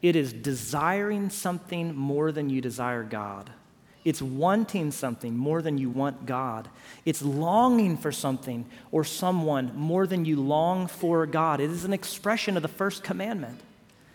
[0.00, 3.50] It is desiring something more than you desire God.
[4.02, 6.70] It's wanting something more than you want God.
[7.04, 11.60] It's longing for something or someone more than you long for God.
[11.60, 13.60] It is an expression of the first commandment.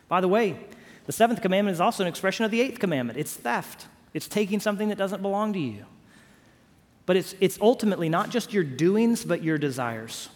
[0.07, 0.57] By the way,
[1.05, 4.59] the seventh commandment is also an expression of the eighth commandment it's theft, it's taking
[4.59, 5.85] something that doesn't belong to you.
[7.05, 10.29] But it's, it's ultimately not just your doings, but your desires.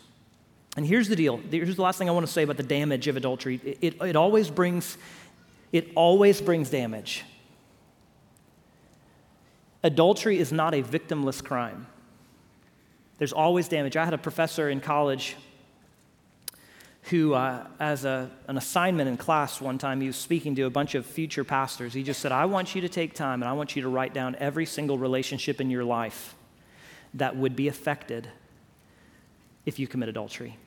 [0.76, 1.38] And here's the deal.
[1.50, 3.60] Here's the last thing I want to say about the damage of adultery.
[3.64, 4.98] It, it, it always brings,
[5.72, 7.24] it always brings damage.
[9.84, 11.88] Adultery is not a victimless crime.
[13.18, 13.96] There's always damage.
[13.96, 15.36] I had a professor in college
[17.04, 20.70] who, uh, as a, an assignment in class one time, he was speaking to a
[20.70, 21.94] bunch of future pastors.
[21.94, 24.14] He just said, I want you to take time and I want you to write
[24.14, 26.36] down every single relationship in your life
[27.18, 28.30] that would be affected
[29.66, 30.58] if you commit adultery.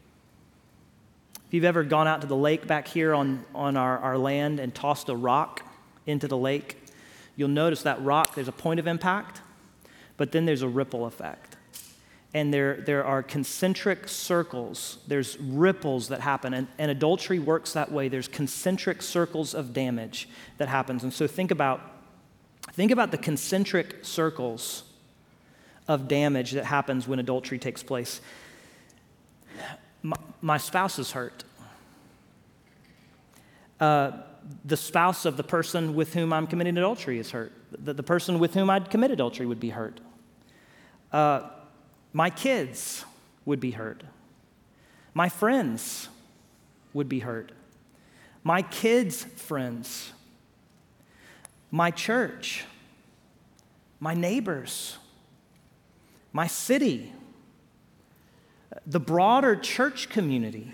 [1.46, 4.60] If you've ever gone out to the lake back here on, on our, our land
[4.60, 5.62] and tossed a rock
[6.06, 6.76] into the lake,
[7.34, 9.40] you'll notice that rock, there's a point of impact,
[10.16, 11.56] but then there's a ripple effect
[12.32, 14.98] and there, there are concentric circles.
[15.08, 18.08] There's ripples that happen, and, and adultery works that way.
[18.08, 21.02] There's concentric circles of damage that happens.
[21.02, 21.80] And so think about,
[22.72, 24.84] think about the concentric circles
[25.90, 28.20] of damage that happens when adultery takes place.
[30.04, 31.42] My, my spouse is hurt.
[33.80, 34.12] Uh,
[34.64, 37.52] the spouse of the person with whom I'm committing adultery is hurt.
[37.72, 39.98] The, the person with whom I'd commit adultery would be hurt.
[41.12, 41.50] Uh,
[42.12, 43.04] my kids
[43.44, 44.04] would be hurt.
[45.12, 46.08] My friends
[46.94, 47.50] would be hurt.
[48.44, 50.12] My kids' friends.
[51.72, 52.64] My church.
[53.98, 54.96] My neighbors.
[56.32, 57.12] My city.
[58.86, 60.72] The broader church community.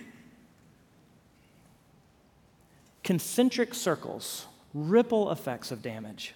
[3.03, 6.35] Concentric circles, ripple effects of damage.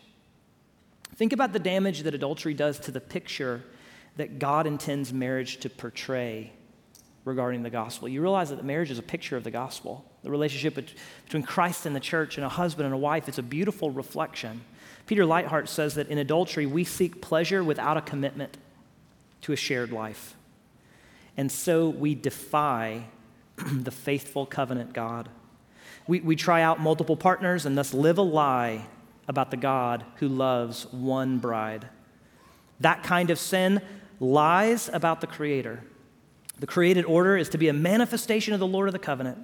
[1.17, 3.63] Think about the damage that adultery does to the picture
[4.17, 6.53] that God intends marriage to portray
[7.25, 8.09] regarding the gospel.
[8.09, 10.05] You realize that the marriage is a picture of the gospel.
[10.23, 10.75] The relationship
[11.25, 14.63] between Christ and the church and a husband and a wife, it's a beautiful reflection.
[15.07, 18.57] Peter Leithart says that in adultery, we seek pleasure without a commitment
[19.43, 20.35] to a shared life.
[21.37, 23.05] And so we defy
[23.57, 25.29] the faithful covenant God.
[26.07, 28.87] We, we try out multiple partners and thus live a lie
[29.29, 31.89] about the God who loves one bride.
[32.81, 33.81] That kind of sin
[34.19, 35.83] lies about the Creator.
[36.59, 39.39] The created order is to be a manifestation of the Lord of the covenant.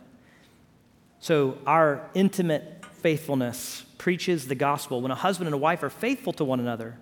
[1.19, 5.01] So, our intimate faithfulness preaches the gospel.
[5.01, 6.99] When a husband and a wife are faithful to one another,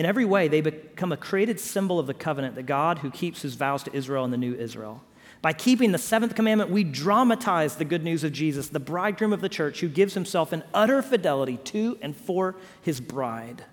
[0.00, 3.42] in every way, they become a created symbol of the covenant, the God who keeps
[3.42, 5.02] his vows to Israel and the new Israel.
[5.42, 9.42] By keeping the seventh commandment, we dramatize the good news of Jesus, the bridegroom of
[9.42, 13.66] the church, who gives himself in utter fidelity to and for his bride.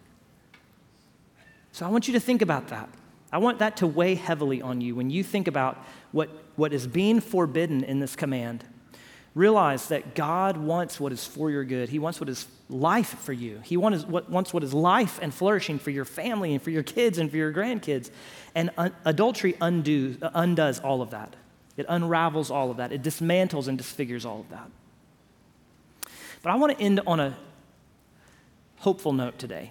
[1.72, 2.90] So I want you to think about that.
[3.32, 6.88] I want that to weigh heavily on you when you think about what, what is
[6.88, 8.66] being forbidden in this command.
[9.38, 11.89] Realize that God wants what is for your good.
[11.89, 13.62] He wants what is life for you.
[13.63, 16.82] He wants what, wants what is life and flourishing for your family and for your
[16.82, 18.10] kids and for your grandkids.
[18.56, 21.36] And un- adultery undo, undoes all of that.
[21.78, 22.91] It unravels all of that.
[22.91, 24.71] It dismantles and disfigures all of that.
[26.41, 27.38] But I want to end on a
[28.78, 29.69] hopeful note today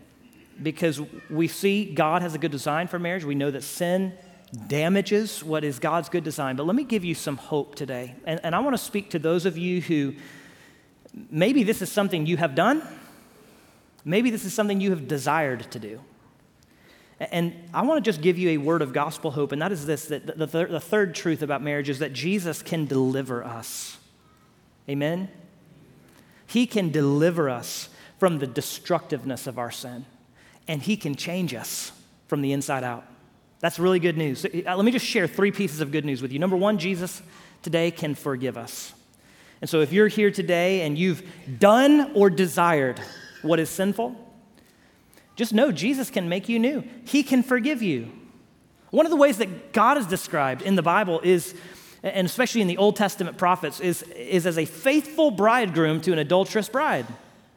[0.63, 3.25] because we see God has a good design for marriage.
[3.25, 4.13] We know that sin
[4.69, 6.57] damages what is God's good design.
[6.57, 8.15] But let me give you some hope today.
[8.25, 10.15] And, and I want to speak to those of you who
[11.31, 12.83] maybe this is something you have done,
[14.05, 16.01] maybe this is something you have desired to do.
[17.19, 19.87] And I want to just give you a word of gospel hope, and that is
[19.87, 23.97] this that the, the, the third truth about marriage is that Jesus can deliver us.
[24.89, 25.29] Amen?
[26.47, 27.89] He can deliver us
[28.19, 30.05] from the destructiveness of our sin
[30.69, 31.93] and He can change us
[32.29, 33.05] from the inside out.
[33.61, 34.45] That's really good news.
[34.45, 36.39] Uh, let me just share three pieces of good news with you.
[36.39, 37.23] Number one, Jesus
[37.63, 38.93] today can forgive us.
[39.61, 41.23] And so if you're here today and you've
[41.59, 43.01] done or desired
[43.43, 44.15] what is sinful,
[45.35, 46.85] just know Jesus can make you new.
[47.07, 48.11] He can forgive you.
[48.91, 51.55] One of the ways that God is described in the Bible is,
[52.03, 56.19] and especially in the Old Testament prophets, is, is as a faithful bridegroom to an
[56.19, 57.07] adulterous bride.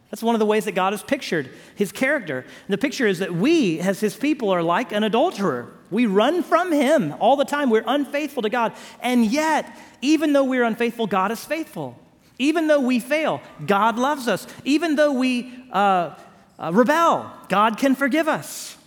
[0.10, 2.40] That's one of the ways that God has pictured his character.
[2.40, 5.72] And the picture is that we, as his people, are like an adulterer.
[5.92, 7.70] We run from him all the time.
[7.70, 8.74] We're unfaithful to God.
[9.02, 11.98] And yet, even though we're unfaithful, God is faithful.
[12.40, 14.48] Even though we fail, God loves us.
[14.64, 16.16] Even though we uh,
[16.58, 18.78] uh, rebel, God can forgive us.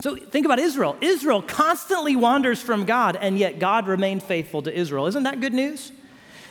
[0.00, 0.96] So think about Israel.
[1.00, 5.06] Israel constantly wanders from God, and yet God remained faithful to Israel.
[5.06, 5.90] Isn't that good news?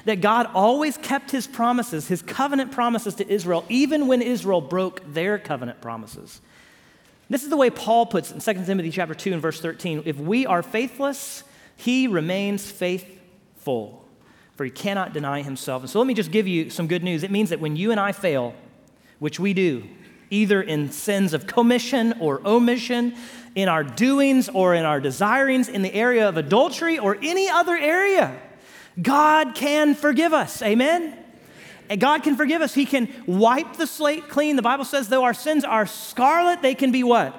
[0.06, 5.02] That God always kept his promises, his covenant promises to Israel, even when Israel broke
[5.14, 6.42] their covenant promises.
[7.30, 10.04] This is the way Paul puts it in 2 Timothy chapter 2 and verse 13.
[10.06, 11.44] If we are faithless,
[11.76, 14.06] he remains faithful,
[14.56, 15.82] for he cannot deny himself.
[15.82, 17.24] And so let me just give you some good news.
[17.24, 18.54] It means that when you and I fail,
[19.18, 19.88] which we do,
[20.30, 23.16] either in sins of commission or omission,
[23.56, 27.76] in our doings or in our desirings, in the area of adultery or any other
[27.76, 28.38] area.
[29.02, 30.62] God can forgive us.
[30.62, 31.18] Amen?
[31.90, 32.74] And God can forgive us.
[32.74, 34.56] He can wipe the slate clean.
[34.56, 37.34] The Bible says, though our sins are scarlet, they can be what?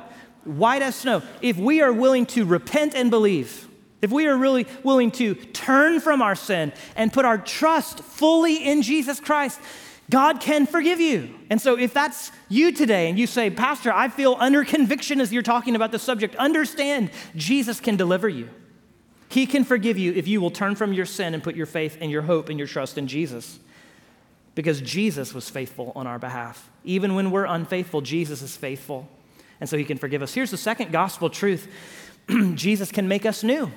[0.44, 1.22] White as snow.
[1.42, 3.68] If we are willing to repent and believe,
[4.02, 8.64] if we are really willing to turn from our sin and put our trust fully
[8.68, 9.58] in Jesus Christ,
[10.10, 11.34] God can forgive you.
[11.50, 15.32] And so, if that's you today and you say, Pastor, I feel under conviction as
[15.32, 18.48] you're talking about the subject, understand Jesus can deliver you.
[19.28, 21.98] He can forgive you if you will turn from your sin and put your faith
[22.00, 23.58] and your hope and your trust in Jesus.
[24.54, 26.70] Because Jesus was faithful on our behalf.
[26.84, 29.08] Even when we're unfaithful, Jesus is faithful.
[29.60, 30.32] And so he can forgive us.
[30.34, 31.68] Here's the second gospel truth
[32.54, 33.70] Jesus can make us new.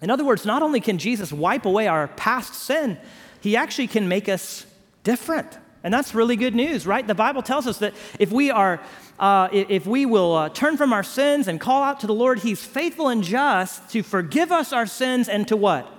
[0.00, 2.98] In other words, not only can Jesus wipe away our past sin,
[3.40, 4.66] he actually can make us
[5.04, 5.58] different.
[5.84, 7.04] And that's really good news, right?
[7.06, 8.80] The Bible tells us that if we are,
[9.18, 12.38] uh, if we will uh, turn from our sins and call out to the Lord,
[12.38, 15.92] He's faithful and just to forgive us our sins and to what?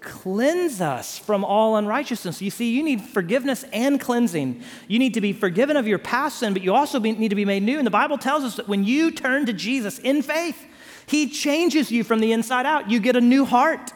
[0.00, 2.42] Cleanse us from all unrighteousness.
[2.42, 4.62] You see, you need forgiveness and cleansing.
[4.86, 7.34] You need to be forgiven of your past sin, but you also be, need to
[7.34, 7.78] be made new.
[7.78, 10.62] And the Bible tells us that when you turn to Jesus in faith,
[11.06, 12.90] He changes you from the inside out.
[12.90, 13.92] You get a new heart.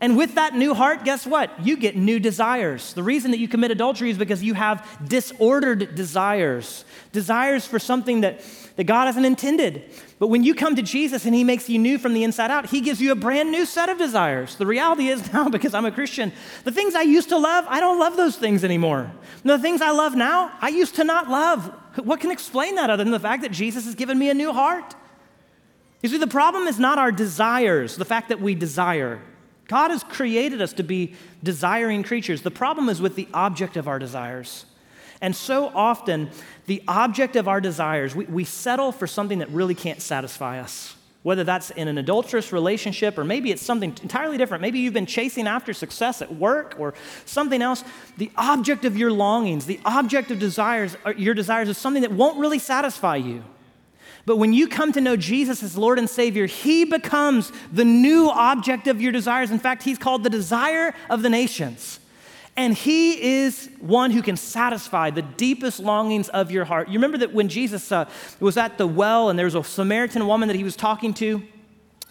[0.00, 1.50] And with that new heart, guess what?
[1.64, 2.92] You get new desires.
[2.92, 8.20] The reason that you commit adultery is because you have disordered desires, desires for something
[8.20, 8.42] that,
[8.76, 9.84] that God hasn't intended.
[10.18, 12.66] But when you come to Jesus and He makes you new from the inside out,
[12.66, 14.56] He gives you a brand new set of desires.
[14.56, 16.30] The reality is now, because I'm a Christian,
[16.64, 19.10] the things I used to love, I don't love those things anymore.
[19.44, 21.72] The things I love now, I used to not love.
[22.04, 24.52] What can explain that other than the fact that Jesus has given me a new
[24.52, 24.94] heart?
[26.02, 29.22] You see, the problem is not our desires, the fact that we desire.
[29.68, 32.42] God has created us to be desiring creatures.
[32.42, 34.66] The problem is with the object of our desires.
[35.20, 36.30] And so often,
[36.66, 40.94] the object of our desires, we, we settle for something that really can't satisfy us.
[41.22, 44.62] Whether that's in an adulterous relationship or maybe it's something entirely different.
[44.62, 46.94] Maybe you've been chasing after success at work or
[47.24, 47.82] something else.
[48.18, 52.12] The object of your longings, the object of desires, uh, your desires is something that
[52.12, 53.42] won't really satisfy you.
[54.26, 58.28] But when you come to know Jesus as Lord and Savior, He becomes the new
[58.28, 59.52] object of your desires.
[59.52, 62.00] In fact, He's called the desire of the nations.
[62.56, 66.88] And He is one who can satisfy the deepest longings of your heart.
[66.88, 68.08] You remember that when Jesus uh,
[68.40, 71.42] was at the well and there was a Samaritan woman that He was talking to?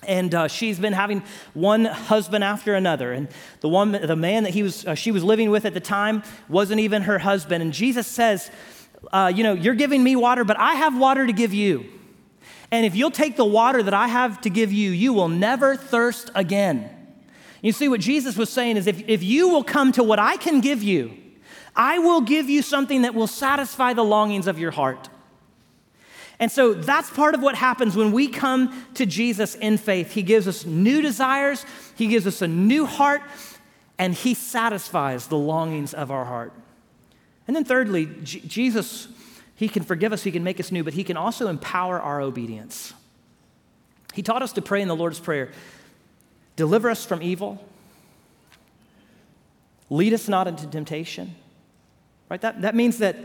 [0.08, 1.24] and uh, she's been having
[1.56, 3.28] one husband after another and
[3.62, 6.22] the one the man that he was uh, she was living with at the time
[6.48, 8.52] wasn't even her husband and jesus says
[9.14, 11.90] uh, you know you're giving me water but i have water to give you
[12.72, 15.76] and if you'll take the water that I have to give you, you will never
[15.76, 16.90] thirst again.
[17.62, 20.38] You see, what Jesus was saying is if, if you will come to what I
[20.38, 21.18] can give you,
[21.76, 25.10] I will give you something that will satisfy the longings of your heart.
[26.40, 30.12] And so that's part of what happens when we come to Jesus in faith.
[30.12, 33.22] He gives us new desires, He gives us a new heart,
[33.98, 36.54] and He satisfies the longings of our heart.
[37.48, 39.08] And then, thirdly, J- Jesus
[39.56, 42.22] he can forgive us, He can make us new, but He can also empower our
[42.22, 42.94] obedience.
[44.14, 45.52] He taught us to pray in the Lord's Prayer
[46.56, 47.66] deliver us from evil,
[49.90, 51.36] lead us not into temptation.
[52.30, 52.40] Right?
[52.42, 53.18] That, that means that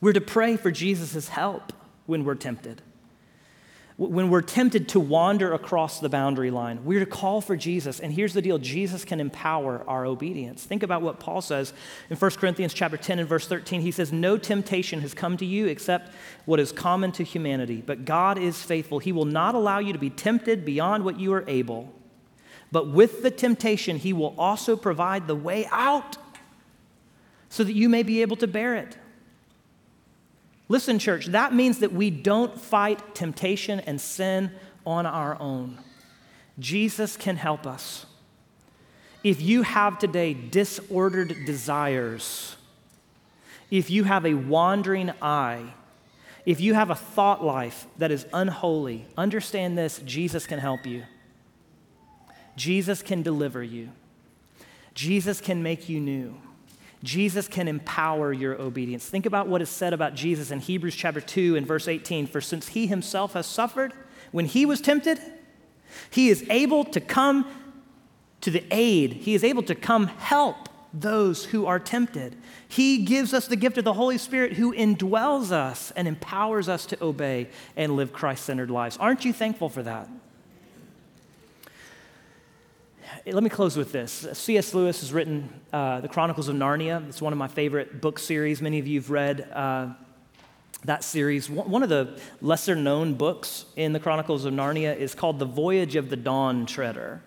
[0.00, 1.72] we're to pray for Jesus' help
[2.06, 2.82] when we're tempted
[4.08, 8.00] when we're tempted to wander across the boundary line, we're to call for Jesus.
[8.00, 10.64] And here's the deal Jesus can empower our obedience.
[10.64, 11.74] Think about what Paul says
[12.08, 13.82] in 1 Corinthians chapter 10 and verse 13.
[13.82, 16.14] He says, No temptation has come to you except
[16.46, 17.82] what is common to humanity.
[17.84, 19.00] But God is faithful.
[19.00, 21.92] He will not allow you to be tempted beyond what you are able.
[22.72, 26.16] But with the temptation, He will also provide the way out
[27.50, 28.96] so that you may be able to bear it.
[30.70, 34.52] Listen, church, that means that we don't fight temptation and sin
[34.86, 35.76] on our own.
[36.60, 38.06] Jesus can help us.
[39.24, 42.54] If you have today disordered desires,
[43.68, 45.74] if you have a wandering eye,
[46.46, 51.02] if you have a thought life that is unholy, understand this Jesus can help you.
[52.54, 53.88] Jesus can deliver you.
[54.94, 56.36] Jesus can make you new.
[57.02, 59.08] Jesus can empower your obedience.
[59.08, 62.26] Think about what is said about Jesus in Hebrews chapter 2 and verse 18.
[62.26, 63.94] For since he himself has suffered
[64.32, 65.18] when he was tempted,
[66.10, 67.46] he is able to come
[68.42, 72.36] to the aid, he is able to come help those who are tempted.
[72.68, 76.86] He gives us the gift of the Holy Spirit who indwells us and empowers us
[76.86, 78.96] to obey and live Christ centered lives.
[78.96, 80.08] Aren't you thankful for that?
[83.26, 84.26] Let me close with this.
[84.32, 84.74] C.S.
[84.74, 87.08] Lewis has written uh, The Chronicles of Narnia.
[87.08, 88.60] It's one of my favorite book series.
[88.62, 89.88] Many of you have read uh,
[90.84, 91.50] that series.
[91.50, 95.96] One of the lesser known books in the Chronicles of Narnia is called The Voyage
[95.96, 97.22] of the Dawn Treader.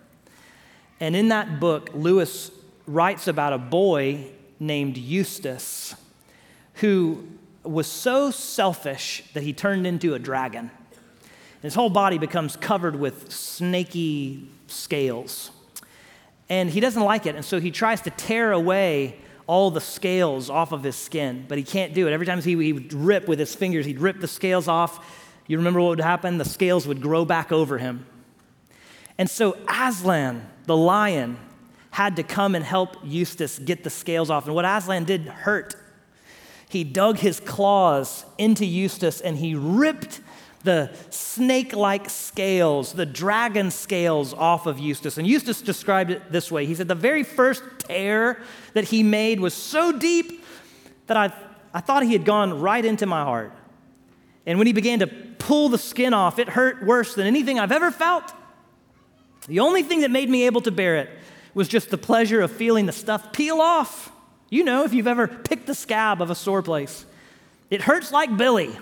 [1.00, 2.52] And in that book, Lewis
[2.88, 4.28] writes about a boy
[4.60, 5.96] named Eustace
[6.76, 7.28] who
[7.64, 10.72] was so selfish that he turned into a dragon.
[11.62, 15.52] His whole body becomes covered with snaky scales.
[16.50, 19.18] And he doesn't like it, and so he tries to tear away
[19.48, 22.14] all the scales off of his skin, but he can't do it.
[22.14, 25.06] Every time he, he would rip with his fingers, he'd rip the scales off.
[25.48, 26.38] You remember what would happen?
[26.38, 28.06] The scales would grow back over him.
[29.18, 31.38] And so Aslan, the lion,
[31.92, 34.46] had to come and help Eustace get the scales off.
[34.46, 35.76] And what Aslan did hurt.
[36.68, 40.20] He dug his claws into Eustace and he ripped
[40.64, 45.18] the snake like scales, the dragon scales off of Eustace.
[45.18, 48.42] And Eustace described it this way He said, The very first tear
[48.74, 50.44] that he made was so deep
[51.08, 51.34] that I,
[51.74, 53.52] I thought he had gone right into my heart.
[54.46, 57.72] And when he began to pull the skin off, it hurt worse than anything I've
[57.72, 58.34] ever felt.
[59.48, 61.10] The only thing that made me able to bear it
[61.54, 64.12] was just the pleasure of feeling the stuff peel off.
[64.50, 67.06] You know, if you've ever picked the scab of a sore place,
[67.70, 68.78] it hurts like Billy.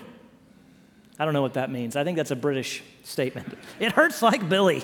[1.18, 1.96] I don't know what that means.
[1.96, 3.58] I think that's a British statement.
[3.78, 4.82] It hurts like Billy.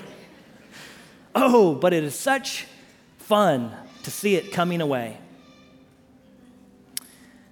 [1.35, 2.65] Oh, but it is such
[3.17, 3.71] fun
[4.03, 5.17] to see it coming away.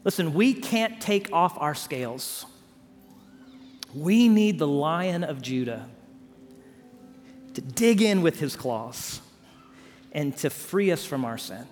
[0.03, 2.45] Listen, we can't take off our scales.
[3.93, 5.89] We need the lion of Judah
[7.55, 9.21] to dig in with his claws
[10.11, 11.67] and to free us from our sin.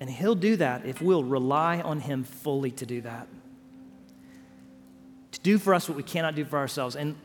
[0.00, 3.28] And he'll do that if we'll rely on him fully to do that
[5.42, 6.96] do for us what we cannot do for ourselves.
[6.96, 7.16] And,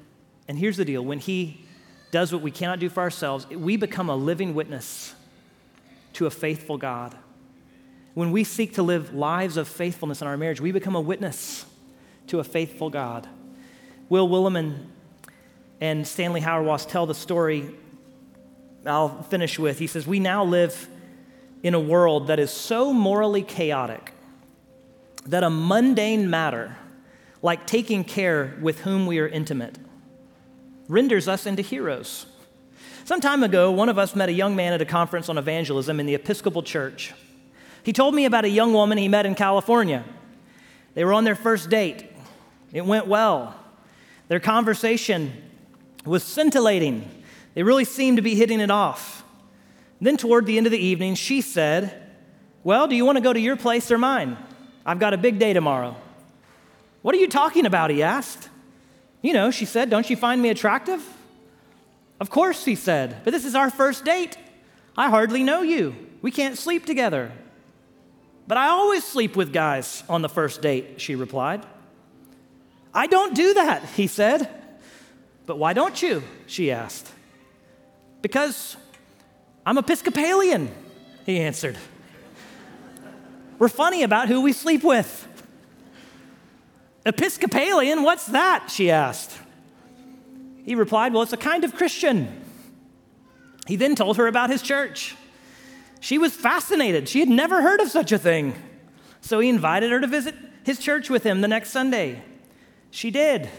[0.48, 1.66] and here's the deal when He
[2.12, 5.14] does what we cannot do for ourselves, we become a living witness
[6.14, 7.16] to a faithful God.
[8.14, 11.66] When we seek to live lives of faithfulness in our marriage, we become a witness
[12.28, 13.28] to a faithful God.
[14.08, 14.86] Will Willimon
[15.82, 17.70] and Stanley Hauerwas tell the story
[18.86, 19.80] I'll finish with.
[19.80, 20.88] He says, We now live
[21.64, 24.14] in a world that is so morally chaotic
[25.26, 26.78] that a mundane matter
[27.46, 29.78] like taking care with whom we are intimate,
[30.88, 32.26] renders us into heroes.
[33.04, 36.00] Some time ago, one of us met a young man at a conference on evangelism
[36.00, 37.14] in the Episcopal Church.
[37.84, 40.04] He told me about a young woman he met in California.
[40.96, 42.12] They were on their first date.
[42.74, 43.56] It went well.
[44.28, 45.32] Their conversation
[46.04, 47.08] was scintillating.
[47.54, 49.24] They really seemed to be hitting it off.
[50.02, 52.10] Then, toward the end of the evening, she said,
[52.64, 54.36] Well, do you want to go to your place or mine?
[54.84, 55.96] I've got a big day tomorrow.
[57.06, 57.92] What are you talking about?
[57.92, 58.50] He asked.
[59.22, 61.06] You know, she said, Don't you find me attractive?
[62.20, 64.36] Of course, he said, but this is our first date.
[64.98, 65.96] I hardly know you.
[66.24, 67.32] We can't sleep together.
[68.48, 71.64] But I always sleep with guys on the first date, she replied.
[72.92, 74.50] I don't do that, he said.
[75.46, 76.24] But why don't you?
[76.48, 77.08] she asked.
[78.24, 78.78] Because
[79.64, 80.74] I'm Episcopalian,
[81.24, 81.78] he answered.
[83.60, 85.28] We're funny about who we sleep with.
[87.06, 88.70] Episcopalian, what's that?
[88.70, 89.38] she asked.
[90.64, 92.42] He replied, Well, it's a kind of Christian.
[93.68, 95.16] He then told her about his church.
[96.00, 97.08] She was fascinated.
[97.08, 98.56] She had never heard of such a thing.
[99.22, 102.22] So he invited her to visit his church with him the next Sunday.
[102.92, 103.50] She did.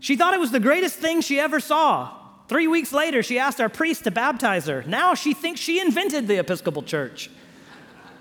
[0.00, 2.14] She thought it was the greatest thing she ever saw.
[2.48, 4.82] Three weeks later, she asked our priest to baptize her.
[4.86, 7.30] Now she thinks she invented the Episcopal Church,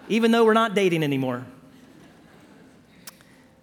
[0.07, 1.45] even though we're not dating anymore.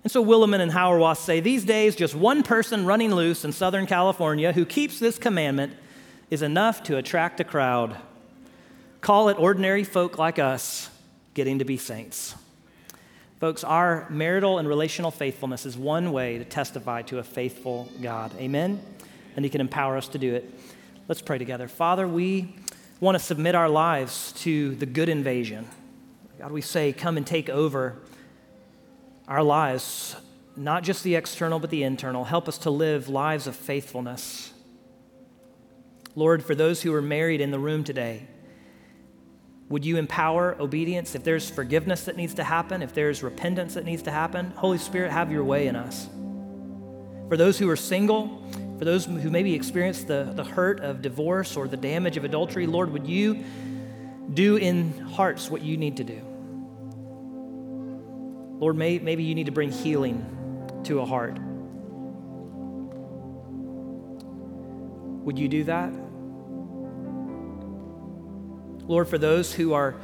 [0.09, 3.85] And so Willimon and Hauerwas say these days, just one person running loose in Southern
[3.85, 5.75] California who keeps this commandment
[6.31, 7.95] is enough to attract a crowd.
[9.03, 10.89] Call it ordinary folk like us
[11.35, 12.35] getting to be saints.
[13.39, 18.33] Folks, our marital and relational faithfulness is one way to testify to a faithful God.
[18.39, 18.81] Amen?
[19.37, 20.59] And He can empower us to do it.
[21.07, 21.69] Let's pray together.
[21.69, 22.55] Father, we
[22.99, 25.69] want to submit our lives to the good invasion.
[26.39, 27.99] God, we say, come and take over
[29.29, 30.17] our lives,
[30.57, 32.25] not just the external, but the internal.
[32.25, 34.53] Help us to live lives of faithfulness.
[36.17, 38.27] Lord, for those who are married in the room today,
[39.69, 41.15] would you empower obedience?
[41.15, 44.79] If there's forgiveness that needs to happen, if there's repentance that needs to happen, Holy
[44.79, 46.09] Spirit, have your way in us.
[47.29, 48.43] For those who are single,
[48.79, 52.67] for those who maybe experience the, the hurt of divorce or the damage of adultery,
[52.67, 53.45] Lord, would you
[54.33, 56.28] do in hearts what you need to do?
[58.59, 61.39] Lord, may, maybe you need to bring healing to a heart.
[65.25, 65.93] Would you do that?
[68.89, 69.97] Lord, for those who are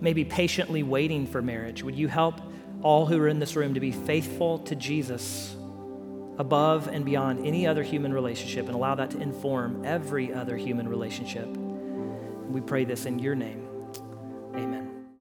[0.00, 2.40] maybe patiently waiting for marriage, would you help
[2.82, 5.56] all who are in this room to be faithful to Jesus
[6.38, 10.88] above and beyond any other human relationship and allow that to inform every other human
[10.88, 11.48] relationship.
[11.48, 13.67] We pray this in your name.